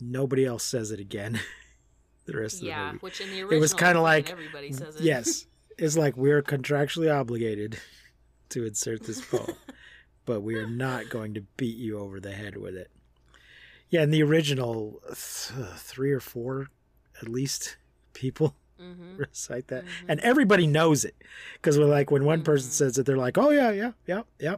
nobody 0.00 0.44
else 0.44 0.64
says 0.64 0.90
it 0.92 1.00
again. 1.00 1.40
the 2.26 2.36
rest 2.38 2.56
of 2.56 2.60
the 2.62 2.66
Yeah, 2.68 2.86
movie. 2.92 2.98
which 2.98 3.20
in 3.20 3.28
the 3.30 3.40
original, 3.42 3.56
It 3.56 3.60
was 3.60 3.74
kinda 3.74 4.00
like- 4.00 4.30
everybody 4.30 4.72
says 4.72 4.96
it. 4.96 5.02
Yes, 5.02 5.46
it's 5.78 5.96
like 5.96 6.16
we're 6.16 6.42
contractually 6.42 7.12
obligated 7.12 7.78
to 8.50 8.64
insert 8.64 9.02
this 9.04 9.20
poem, 9.24 9.56
but 10.24 10.40
we 10.40 10.54
are 10.54 10.68
not 10.70 11.08
going 11.08 11.34
to 11.34 11.40
beat 11.56 11.76
you 11.76 11.98
over 11.98 12.20
the 12.20 12.32
head 12.32 12.56
with 12.56 12.76
it. 12.76 12.90
Yeah, 13.90 14.02
in 14.04 14.10
the 14.10 14.22
original, 14.22 15.00
th- 15.06 15.68
three 15.76 16.12
or 16.12 16.20
four, 16.20 16.68
at 17.20 17.28
least, 17.28 17.76
people 18.12 18.54
hmm 18.78 19.16
recite 19.16 19.68
that, 19.68 19.84
and 20.08 20.20
everybody 20.20 20.66
knows 20.66 21.04
it 21.04 21.14
because 21.54 21.78
we're 21.78 21.86
like 21.86 22.10
when 22.10 22.24
one 22.24 22.42
person 22.42 22.68
Mhm. 22.70 22.72
says 22.74 22.98
it, 22.98 23.06
they're 23.06 23.16
like, 23.16 23.38
"Oh 23.38 23.50
yeah, 23.50 23.70
yeah, 23.70 23.92
yeah, 24.06 24.22
yeah, 24.38 24.56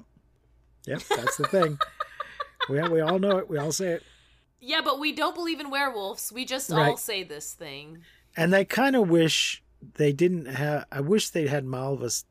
yep, 0.86 1.02
that's 1.16 1.36
the 1.36 1.46
thing." 1.46 1.78
we 2.68 2.82
we 2.88 3.00
all 3.00 3.18
know 3.18 3.38
it. 3.38 3.48
We 3.48 3.56
all 3.58 3.72
say 3.72 3.92
it, 3.92 4.02
Yeah, 4.60 4.80
but 4.84 4.98
we 4.98 5.12
don't 5.12 5.34
believe 5.34 5.60
in 5.60 5.70
werewolves. 5.70 6.32
We 6.32 6.44
just 6.44 6.72
all 6.72 6.96
say 6.96 7.22
this 7.22 7.52
thing. 7.54 7.98
and 8.36 8.52
they 8.52 8.64
kind 8.64 8.96
of 8.96 9.08
wish 9.08 9.62
they 9.94 10.12
didn't 10.12 10.46
have. 10.46 10.86
I 10.90 11.00
wish 11.00 11.30
they'd 11.30 11.48
had 11.48 11.64
Malva's, 11.64 12.24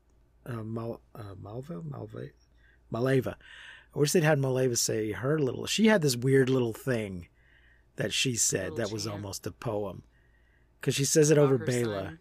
uh, 0.44 0.62
Mal, 0.62 1.00
uh, 1.14 1.34
Malva, 1.40 1.82
Malva, 1.82 2.28
Maleva. 2.92 3.34
I 3.94 3.98
wish 3.98 4.12
they'd 4.12 4.22
had 4.22 4.38
Maleva 4.38 4.76
say 4.76 5.12
her 5.12 5.38
little. 5.38 5.64
She 5.66 5.86
had 5.86 6.02
this 6.02 6.14
weird 6.16 6.50
little 6.50 6.74
thing 6.74 7.28
that 7.96 8.12
she 8.12 8.36
said 8.36 8.76
that 8.76 8.92
was 8.92 9.06
almost 9.06 9.46
a 9.46 9.50
poem 9.50 10.02
because 10.80 10.94
she 10.94 11.04
says 11.04 11.30
it 11.30 11.38
over 11.38 11.58
Bela. 11.58 12.02
son. 12.04 12.18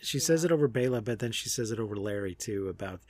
She 0.00 0.18
says 0.18 0.44
it 0.44 0.52
over 0.52 0.68
Bela, 0.68 1.00
but 1.00 1.18
then 1.18 1.32
she 1.32 1.48
says 1.48 1.70
it 1.70 1.80
over 1.80 1.96
Larry 1.96 2.34
too 2.34 2.68
about 2.68 3.00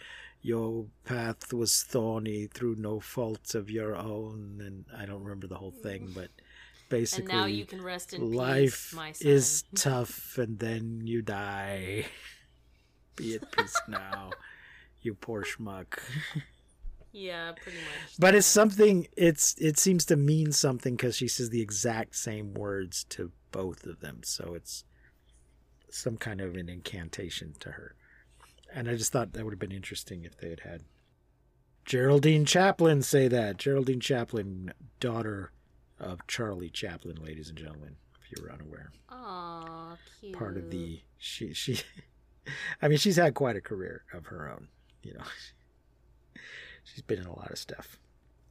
your 0.42 0.86
path 1.04 1.52
was 1.52 1.82
thorny 1.82 2.46
through 2.46 2.76
no 2.76 3.00
fault 3.00 3.54
of 3.54 3.70
your 3.70 3.96
own, 3.96 4.60
and 4.64 4.84
I 4.96 5.06
don't 5.06 5.22
remember 5.22 5.46
the 5.46 5.56
whole 5.56 5.72
thing, 5.72 6.08
mm. 6.08 6.14
but 6.14 6.30
basically, 6.88 7.32
and 7.32 7.40
now 7.40 7.46
you 7.46 7.64
can 7.64 7.82
rest 7.82 8.12
in 8.12 8.32
life 8.32 8.90
peace, 8.90 8.94
my 8.94 9.12
is 9.20 9.64
tough, 9.74 10.38
and 10.38 10.58
then 10.58 11.02
you 11.04 11.22
die. 11.22 12.06
Be 13.16 13.34
at 13.34 13.50
peace 13.50 13.76
now, 13.88 14.30
you 15.02 15.14
poor 15.14 15.42
schmuck. 15.42 15.98
yeah, 17.12 17.52
pretty 17.60 17.78
much. 17.78 18.16
But 18.18 18.34
it's 18.34 18.46
something. 18.46 19.08
It's 19.16 19.54
it 19.58 19.78
seems 19.78 20.04
to 20.06 20.16
mean 20.16 20.52
something 20.52 20.94
because 20.94 21.16
she 21.16 21.26
says 21.28 21.50
the 21.50 21.62
exact 21.62 22.14
same 22.14 22.54
words 22.54 23.04
to 23.10 23.32
both 23.50 23.84
of 23.86 24.00
them. 24.00 24.20
So 24.24 24.54
it's 24.54 24.84
some 25.90 26.16
kind 26.16 26.40
of 26.40 26.54
an 26.54 26.68
incantation 26.68 27.54
to 27.60 27.72
her. 27.72 27.94
And 28.72 28.88
I 28.88 28.96
just 28.96 29.12
thought 29.12 29.32
that 29.32 29.44
would 29.44 29.54
have 29.54 29.58
been 29.58 29.72
interesting 29.72 30.24
if 30.24 30.36
they 30.36 30.50
had 30.50 30.60
had 30.60 30.82
Geraldine 31.88 32.44
Chaplin 32.44 33.00
say 33.00 33.28
that. 33.28 33.56
Geraldine 33.56 34.00
Chaplin, 34.00 34.74
daughter 35.00 35.52
of 35.98 36.26
Charlie 36.26 36.68
Chaplin, 36.68 37.16
ladies 37.16 37.48
and 37.48 37.56
gentlemen, 37.56 37.96
if 38.22 38.30
you 38.30 38.42
were 38.42 38.52
unaware. 38.52 38.92
Aw, 39.08 39.96
cute. 40.20 40.36
Part 40.36 40.58
of 40.58 40.70
the 40.70 41.00
she 41.16 41.54
she. 41.54 41.80
I 42.82 42.88
mean, 42.88 42.98
she's 42.98 43.16
had 43.16 43.32
quite 43.32 43.56
a 43.56 43.62
career 43.62 44.04
of 44.12 44.26
her 44.26 44.50
own. 44.50 44.68
You 45.02 45.14
know, 45.14 45.24
she's 46.84 47.00
been 47.00 47.20
in 47.20 47.26
a 47.26 47.34
lot 47.34 47.50
of 47.50 47.58
stuff. 47.58 47.98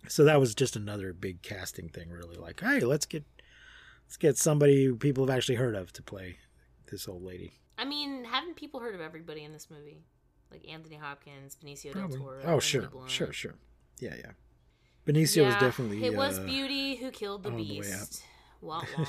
So 0.08 0.24
that 0.24 0.40
was 0.40 0.56
just 0.56 0.76
another 0.76 1.14
big 1.14 1.44
casting 1.44 1.90
thing. 1.90 2.10
Really, 2.10 2.38
like, 2.38 2.62
hey, 2.62 2.80
let's 2.80 3.06
get 3.06 3.24
let's 4.08 4.18
get 4.18 4.38
somebody 4.38 4.92
people 4.94 5.28
have 5.28 5.36
actually 5.36 5.56
heard 5.56 5.76
of 5.76 5.92
to 5.94 6.02
play 6.02 6.38
this 6.90 7.08
old 7.08 7.22
lady. 7.24 7.60
I 7.78 7.84
mean, 7.84 8.24
haven't 8.24 8.56
people 8.56 8.80
heard 8.80 8.96
of 8.96 9.02
everybody 9.02 9.44
in 9.44 9.52
this 9.52 9.70
movie? 9.70 10.06
Like 10.50 10.66
Anthony 10.68 10.96
Hopkins, 10.96 11.58
Benicio 11.62 11.94
del 11.94 12.08
Toro. 12.08 12.40
Oh, 12.46 12.60
sure, 12.60 12.90
sure, 13.08 13.34
sure. 13.34 13.56
Yeah, 14.00 14.16
yeah. 14.18 14.32
Benicio 15.06 15.46
was 15.46 15.56
definitely. 15.56 16.04
It 16.06 16.16
was 16.16 16.40
uh, 16.40 16.44
Beauty 16.44 16.96
who 16.96 17.12
killed 17.12 17.44
the 17.44 17.50
on 17.50 17.58
the 17.58 17.64
beast. 17.64 18.24
Wah 18.62 18.82
wah. 18.98 19.06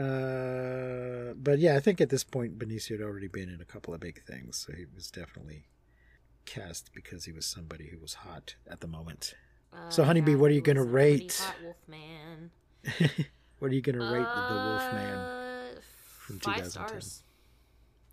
Uh, 0.00 1.34
but 1.34 1.58
yeah, 1.58 1.74
I 1.74 1.80
think 1.80 2.00
at 2.00 2.10
this 2.10 2.22
point 2.22 2.58
Benicio 2.58 2.92
had 2.92 3.00
already 3.00 3.26
been 3.26 3.48
in 3.48 3.60
a 3.60 3.64
couple 3.64 3.92
of 3.92 3.98
big 4.00 4.22
things, 4.22 4.56
so 4.56 4.72
he 4.72 4.84
was 4.94 5.10
definitely 5.10 5.66
cast 6.44 6.92
because 6.94 7.24
he 7.24 7.32
was 7.32 7.44
somebody 7.44 7.88
who 7.88 7.98
was 7.98 8.14
hot 8.14 8.54
at 8.70 8.80
the 8.80 8.86
moment. 8.86 9.34
So, 9.90 10.02
Uh, 10.02 10.06
Honeybee, 10.06 10.34
what 10.36 10.50
are 10.50 10.54
you 10.54 10.60
gonna 10.60 10.84
rate? 10.84 11.42
Hot 11.44 11.56
Wolfman. 11.62 12.50
what 13.58 13.70
are 13.70 13.74
you 13.74 13.82
gonna 13.82 13.98
rate 14.12 14.26
the 14.26 14.54
Wolfman? 14.54 15.14
Uh, 15.14 15.80
from 16.20 16.38
five 16.40 16.56
2010? 16.56 16.70
stars. 16.70 17.22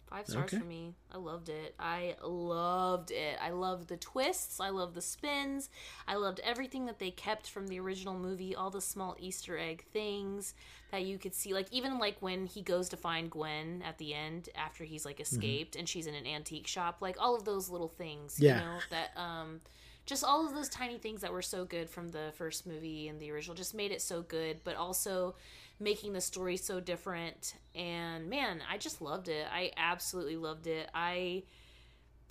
Five 0.08 0.28
stars 0.28 0.46
Okay. 0.54 0.60
for 0.60 0.66
me. 0.66 0.94
I 1.12 1.18
loved 1.18 1.50
it. 1.50 1.74
I 1.80 2.16
loved 2.24 3.10
it. 3.12 3.38
I 3.42 3.50
loved 3.50 3.88
the 3.90 3.98
twists. 3.98 4.60
I 4.60 4.70
loved 4.70 4.94
the 4.94 5.02
spins. 5.02 5.70
I 6.08 6.16
loved 6.16 6.40
everything 6.42 6.86
that 6.86 7.00
they 7.00 7.10
kept 7.12 7.50
from 7.50 7.68
the 7.68 7.80
original 7.80 8.14
movie. 8.14 8.56
All 8.56 8.70
the 8.70 8.82
small 8.82 9.16
Easter 9.20 9.58
egg 9.58 9.84
things 9.92 10.54
that 10.92 11.04
you 11.04 11.18
could 11.18 11.34
see. 11.34 11.54
Like 11.54 11.68
even 11.72 11.98
like 11.98 12.18
when 12.22 12.46
he 12.46 12.62
goes 12.62 12.88
to 12.90 12.98
find 12.98 13.30
Gwen 13.32 13.82
at 13.86 13.98
the 13.98 14.14
end 14.14 14.48
after 14.56 14.84
he's 14.84 15.06
like 15.06 15.18
Mm-hmm. 15.18 15.36
escaped 15.36 15.76
and 15.76 15.90
she's 15.90 16.06
in 16.08 16.14
an 16.16 16.28
antique 16.28 16.68
shop. 16.68 16.98
Like 17.02 17.18
all 17.20 17.36
of 17.36 17.44
those 17.44 17.68
little 17.68 17.90
things. 17.90 18.40
Yeah. 18.40 18.60
You 18.60 18.66
know 18.66 18.78
that 18.92 19.12
um 19.20 19.60
just 20.06 20.24
all 20.24 20.46
of 20.46 20.54
those 20.54 20.70
tiny 20.70 20.98
things 20.98 21.22
that 21.22 21.34
were 21.34 21.42
so 21.42 21.66
good 21.66 21.90
from 21.90 22.10
the 22.10 22.32
first 22.38 22.68
movie 22.68 23.08
and 23.08 23.20
the 23.20 23.32
original 23.32 23.56
just 23.56 23.74
made 23.74 23.92
it 23.92 24.02
so 24.02 24.22
good 24.22 24.60
but 24.64 24.76
also 24.76 25.36
making 25.80 26.14
the 26.14 26.22
story 26.22 26.58
so 26.58 26.80
different. 26.80 27.56
And 27.74 28.30
man 28.30 28.62
i 28.70 28.78
just 28.78 29.02
loved 29.02 29.28
it. 29.28 29.48
I 29.52 29.72
absolutely 29.78 30.38
loved 30.38 30.68
it. 30.68 30.90
I 30.94 31.44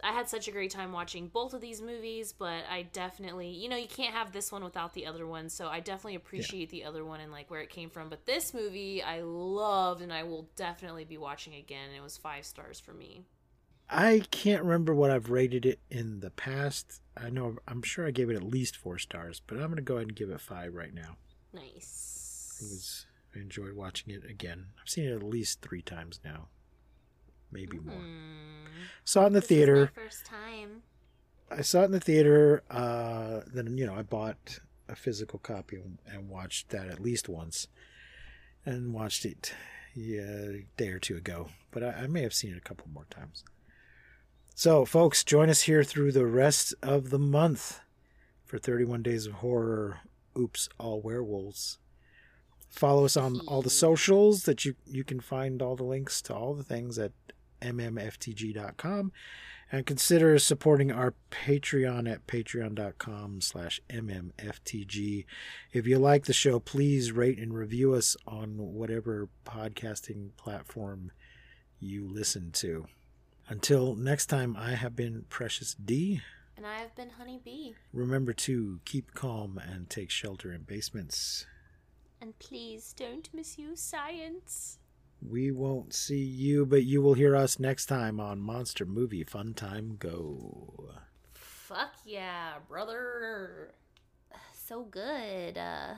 i 0.02 0.12
had 0.12 0.28
such 0.28 0.48
a 0.48 0.50
great 0.50 0.70
time 0.70 0.92
watching 0.92 1.28
both 1.28 1.54
of 1.54 1.60
these 1.60 1.80
movies 1.80 2.34
but 2.36 2.64
i 2.68 2.82
definitely 2.82 3.48
you 3.48 3.68
know 3.68 3.76
you 3.76 3.86
can't 3.86 4.12
have 4.12 4.32
this 4.32 4.50
one 4.50 4.64
without 4.64 4.94
the 4.94 5.06
other 5.06 5.26
one. 5.26 5.48
So 5.48 5.68
i 5.68 5.80
definitely 5.80 6.16
appreciate 6.16 6.70
the 6.70 6.84
other 6.84 7.04
one 7.04 7.20
and 7.20 7.32
like 7.32 7.50
where 7.50 7.60
it 7.60 7.70
came 7.70 7.90
from. 7.90 8.08
But 8.08 8.26
this 8.26 8.54
movie 8.54 9.02
i 9.02 9.20
loved 9.22 10.00
and 10.00 10.12
i 10.12 10.22
will 10.22 10.48
definitely 10.56 11.04
be 11.04 11.18
watching 11.18 11.54
again. 11.54 11.90
It 11.96 12.02
was 12.02 12.16
five 12.16 12.44
stars 12.44 12.78
for 12.78 12.92
me 12.92 13.24
I 13.88 14.22
can't 14.30 14.62
remember 14.62 14.94
what 14.94 15.10
I've 15.10 15.30
rated 15.30 15.66
it 15.66 15.78
in 15.90 16.20
the 16.20 16.30
past. 16.30 17.00
I 17.16 17.30
know 17.30 17.56
I'm 17.68 17.82
sure 17.82 18.06
I 18.06 18.10
gave 18.10 18.30
it 18.30 18.36
at 18.36 18.42
least 18.42 18.76
four 18.76 18.98
stars, 18.98 19.40
but 19.46 19.58
I'm 19.58 19.68
gonna 19.68 19.82
go 19.82 19.96
ahead 19.96 20.08
and 20.08 20.16
give 20.16 20.30
it 20.30 20.40
five 20.40 20.74
right 20.74 20.92
now. 20.94 21.16
nice 21.52 22.58
It 22.60 22.64
was 22.64 23.06
I 23.34 23.40
enjoyed 23.40 23.74
watching 23.74 24.12
it 24.14 24.24
again. 24.28 24.66
I've 24.80 24.88
seen 24.88 25.04
it 25.06 25.12
at 25.14 25.22
least 25.22 25.60
three 25.60 25.82
times 25.82 26.20
now, 26.24 26.48
maybe 27.52 27.78
more. 27.78 27.94
Hmm. 27.96 28.66
Saw 29.04 29.24
it 29.24 29.26
in 29.28 29.32
the 29.34 29.40
This 29.40 29.44
is 29.44 29.48
theater. 29.48 29.92
first 29.94 30.24
time 30.24 30.82
I 31.50 31.60
saw 31.62 31.82
it 31.82 31.86
in 31.86 31.90
the 31.92 32.00
theater. 32.00 32.62
Uh, 32.70 33.40
then 33.52 33.76
you 33.76 33.86
know 33.86 33.94
I 33.94 34.02
bought 34.02 34.58
a 34.88 34.96
physical 34.96 35.38
copy 35.38 35.78
and 36.06 36.28
watched 36.28 36.70
that 36.70 36.88
at 36.88 37.00
least 37.00 37.28
once, 37.28 37.68
and 38.64 38.92
watched 38.94 39.24
it 39.24 39.52
yeah 39.94 40.22
a 40.22 40.66
day 40.76 40.88
or 40.88 40.98
two 40.98 41.16
ago. 41.16 41.50
But 41.70 41.84
I, 41.84 41.88
I 41.90 42.06
may 42.06 42.22
have 42.22 42.34
seen 42.34 42.52
it 42.52 42.58
a 42.58 42.60
couple 42.62 42.88
more 42.92 43.06
times. 43.10 43.44
So, 44.56 44.84
folks, 44.84 45.24
join 45.24 45.50
us 45.50 45.62
here 45.62 45.82
through 45.82 46.12
the 46.12 46.26
rest 46.26 46.76
of 46.80 47.10
the 47.10 47.18
month 47.18 47.80
for 48.44 48.56
31 48.56 49.02
Days 49.02 49.26
of 49.26 49.34
Horror. 49.34 49.98
Oops, 50.38 50.68
all 50.78 51.02
werewolves. 51.02 51.78
Follow 52.68 53.04
us 53.04 53.16
on 53.16 53.40
all 53.48 53.62
the 53.62 53.70
socials 53.70 54.44
that 54.44 54.64
you 54.64 54.76
you 54.86 55.02
can 55.02 55.18
find 55.18 55.60
all 55.60 55.74
the 55.74 55.82
links 55.82 56.22
to 56.22 56.34
all 56.34 56.54
the 56.54 56.62
things 56.62 57.00
at 57.00 57.10
mmftg.com 57.60 59.10
and 59.72 59.86
consider 59.86 60.38
supporting 60.38 60.92
our 60.92 61.14
patreon 61.30 62.10
at 62.10 62.26
patreon.com 62.26 63.40
slash 63.40 63.80
mmftg 63.88 65.24
if 65.72 65.86
you 65.86 65.98
like 65.98 66.26
the 66.26 66.32
show 66.32 66.58
please 66.58 67.12
rate 67.12 67.38
and 67.38 67.54
review 67.54 67.94
us 67.94 68.16
on 68.26 68.56
whatever 68.58 69.28
podcasting 69.46 70.30
platform 70.36 71.12
you 71.78 72.06
listen 72.12 72.50
to 72.50 72.86
until 73.48 73.94
next 73.94 74.26
time 74.26 74.56
i 74.56 74.70
have 74.72 74.94
been 74.96 75.24
precious 75.28 75.74
d. 75.74 76.20
And 76.56 76.66
i 76.66 76.78
have 76.78 76.94
been 76.94 77.10
honey 77.10 77.40
bee 77.44 77.74
remember 77.92 78.32
to 78.32 78.80
keep 78.84 79.14
calm 79.14 79.58
and 79.58 79.88
take 79.90 80.10
shelter 80.10 80.52
in 80.52 80.62
basements. 80.62 81.46
And 82.20 82.38
please 82.38 82.94
don't 82.96 83.28
misuse 83.34 83.80
science. 83.80 84.78
We 85.26 85.50
won't 85.50 85.92
see 85.92 86.22
you 86.22 86.64
but 86.64 86.84
you 86.84 87.02
will 87.02 87.14
hear 87.14 87.36
us 87.36 87.58
next 87.58 87.86
time 87.86 88.18
on 88.20 88.40
monster 88.40 88.86
movie 88.86 89.24
fun 89.24 89.54
time 89.54 89.96
go. 89.98 90.90
Fuck 91.34 91.94
yeah 92.04 92.54
brother. 92.68 93.74
So 94.66 94.84
good 94.84 95.58
uh 95.58 95.94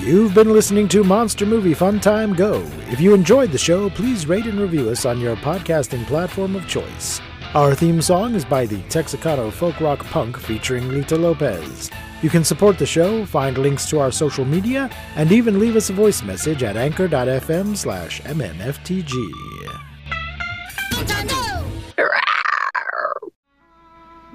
You've 0.00 0.34
been 0.34 0.52
listening 0.52 0.88
to 0.88 1.04
Monster 1.04 1.46
Movie 1.46 1.74
Fun 1.74 2.00
Time 2.00 2.34
Go. 2.34 2.66
If 2.90 3.00
you 3.00 3.14
enjoyed 3.14 3.52
the 3.52 3.58
show, 3.58 3.88
please 3.88 4.26
rate 4.26 4.46
and 4.46 4.58
review 4.58 4.90
us 4.90 5.04
on 5.04 5.20
your 5.20 5.36
podcasting 5.36 6.04
platform 6.06 6.56
of 6.56 6.66
choice. 6.66 7.20
Our 7.54 7.74
theme 7.76 8.02
song 8.02 8.34
is 8.34 8.44
by 8.44 8.66
the 8.66 8.78
Texacato 8.84 9.52
Folk 9.52 9.80
Rock 9.80 10.04
Punk 10.06 10.38
featuring 10.38 10.88
Lita 10.88 11.14
Lopez. 11.16 11.88
You 12.20 12.30
can 12.30 12.42
support 12.42 12.78
the 12.78 12.86
show, 12.86 13.24
find 13.26 13.56
links 13.58 13.88
to 13.90 14.00
our 14.00 14.10
social 14.10 14.44
media, 14.44 14.90
and 15.14 15.30
even 15.30 15.60
leave 15.60 15.76
us 15.76 15.90
a 15.90 15.92
voice 15.92 16.22
message 16.22 16.64
at 16.64 16.76
anchor.fm 16.76 17.76
slash 17.76 18.22
mmftg. 18.22 19.12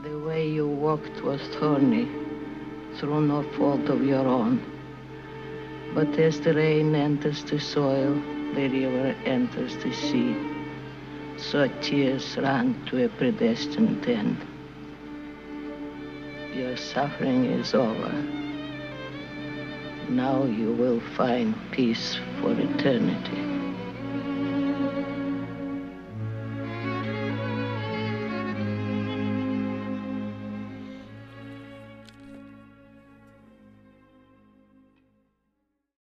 The 0.03 0.19
way 0.19 0.47
you 0.47 0.67
walked 0.67 1.21
was 1.23 1.41
thorny, 1.59 2.07
through 2.97 3.21
no 3.21 3.43
fault 3.57 3.89
of 3.89 4.05
your 4.05 4.25
own. 4.25 4.76
But 5.97 6.19
as 6.19 6.39
the 6.41 6.53
rain 6.53 6.93
enters 6.93 7.43
the 7.43 7.59
soil, 7.59 8.13
the 8.53 8.67
river 8.67 9.15
enters 9.25 9.75
the 9.77 9.91
sea. 9.91 10.37
So 11.37 11.67
tears 11.81 12.37
run 12.37 12.79
to 12.85 13.05
a 13.05 13.09
predestined 13.09 14.07
end. 14.07 14.37
Your 16.53 16.77
suffering 16.77 17.45
is 17.45 17.73
over. 17.73 18.13
Now 20.07 20.43
you 20.43 20.71
will 20.71 20.99
find 21.15 21.55
peace 21.71 22.19
for 22.41 22.51
eternity. 22.51 23.56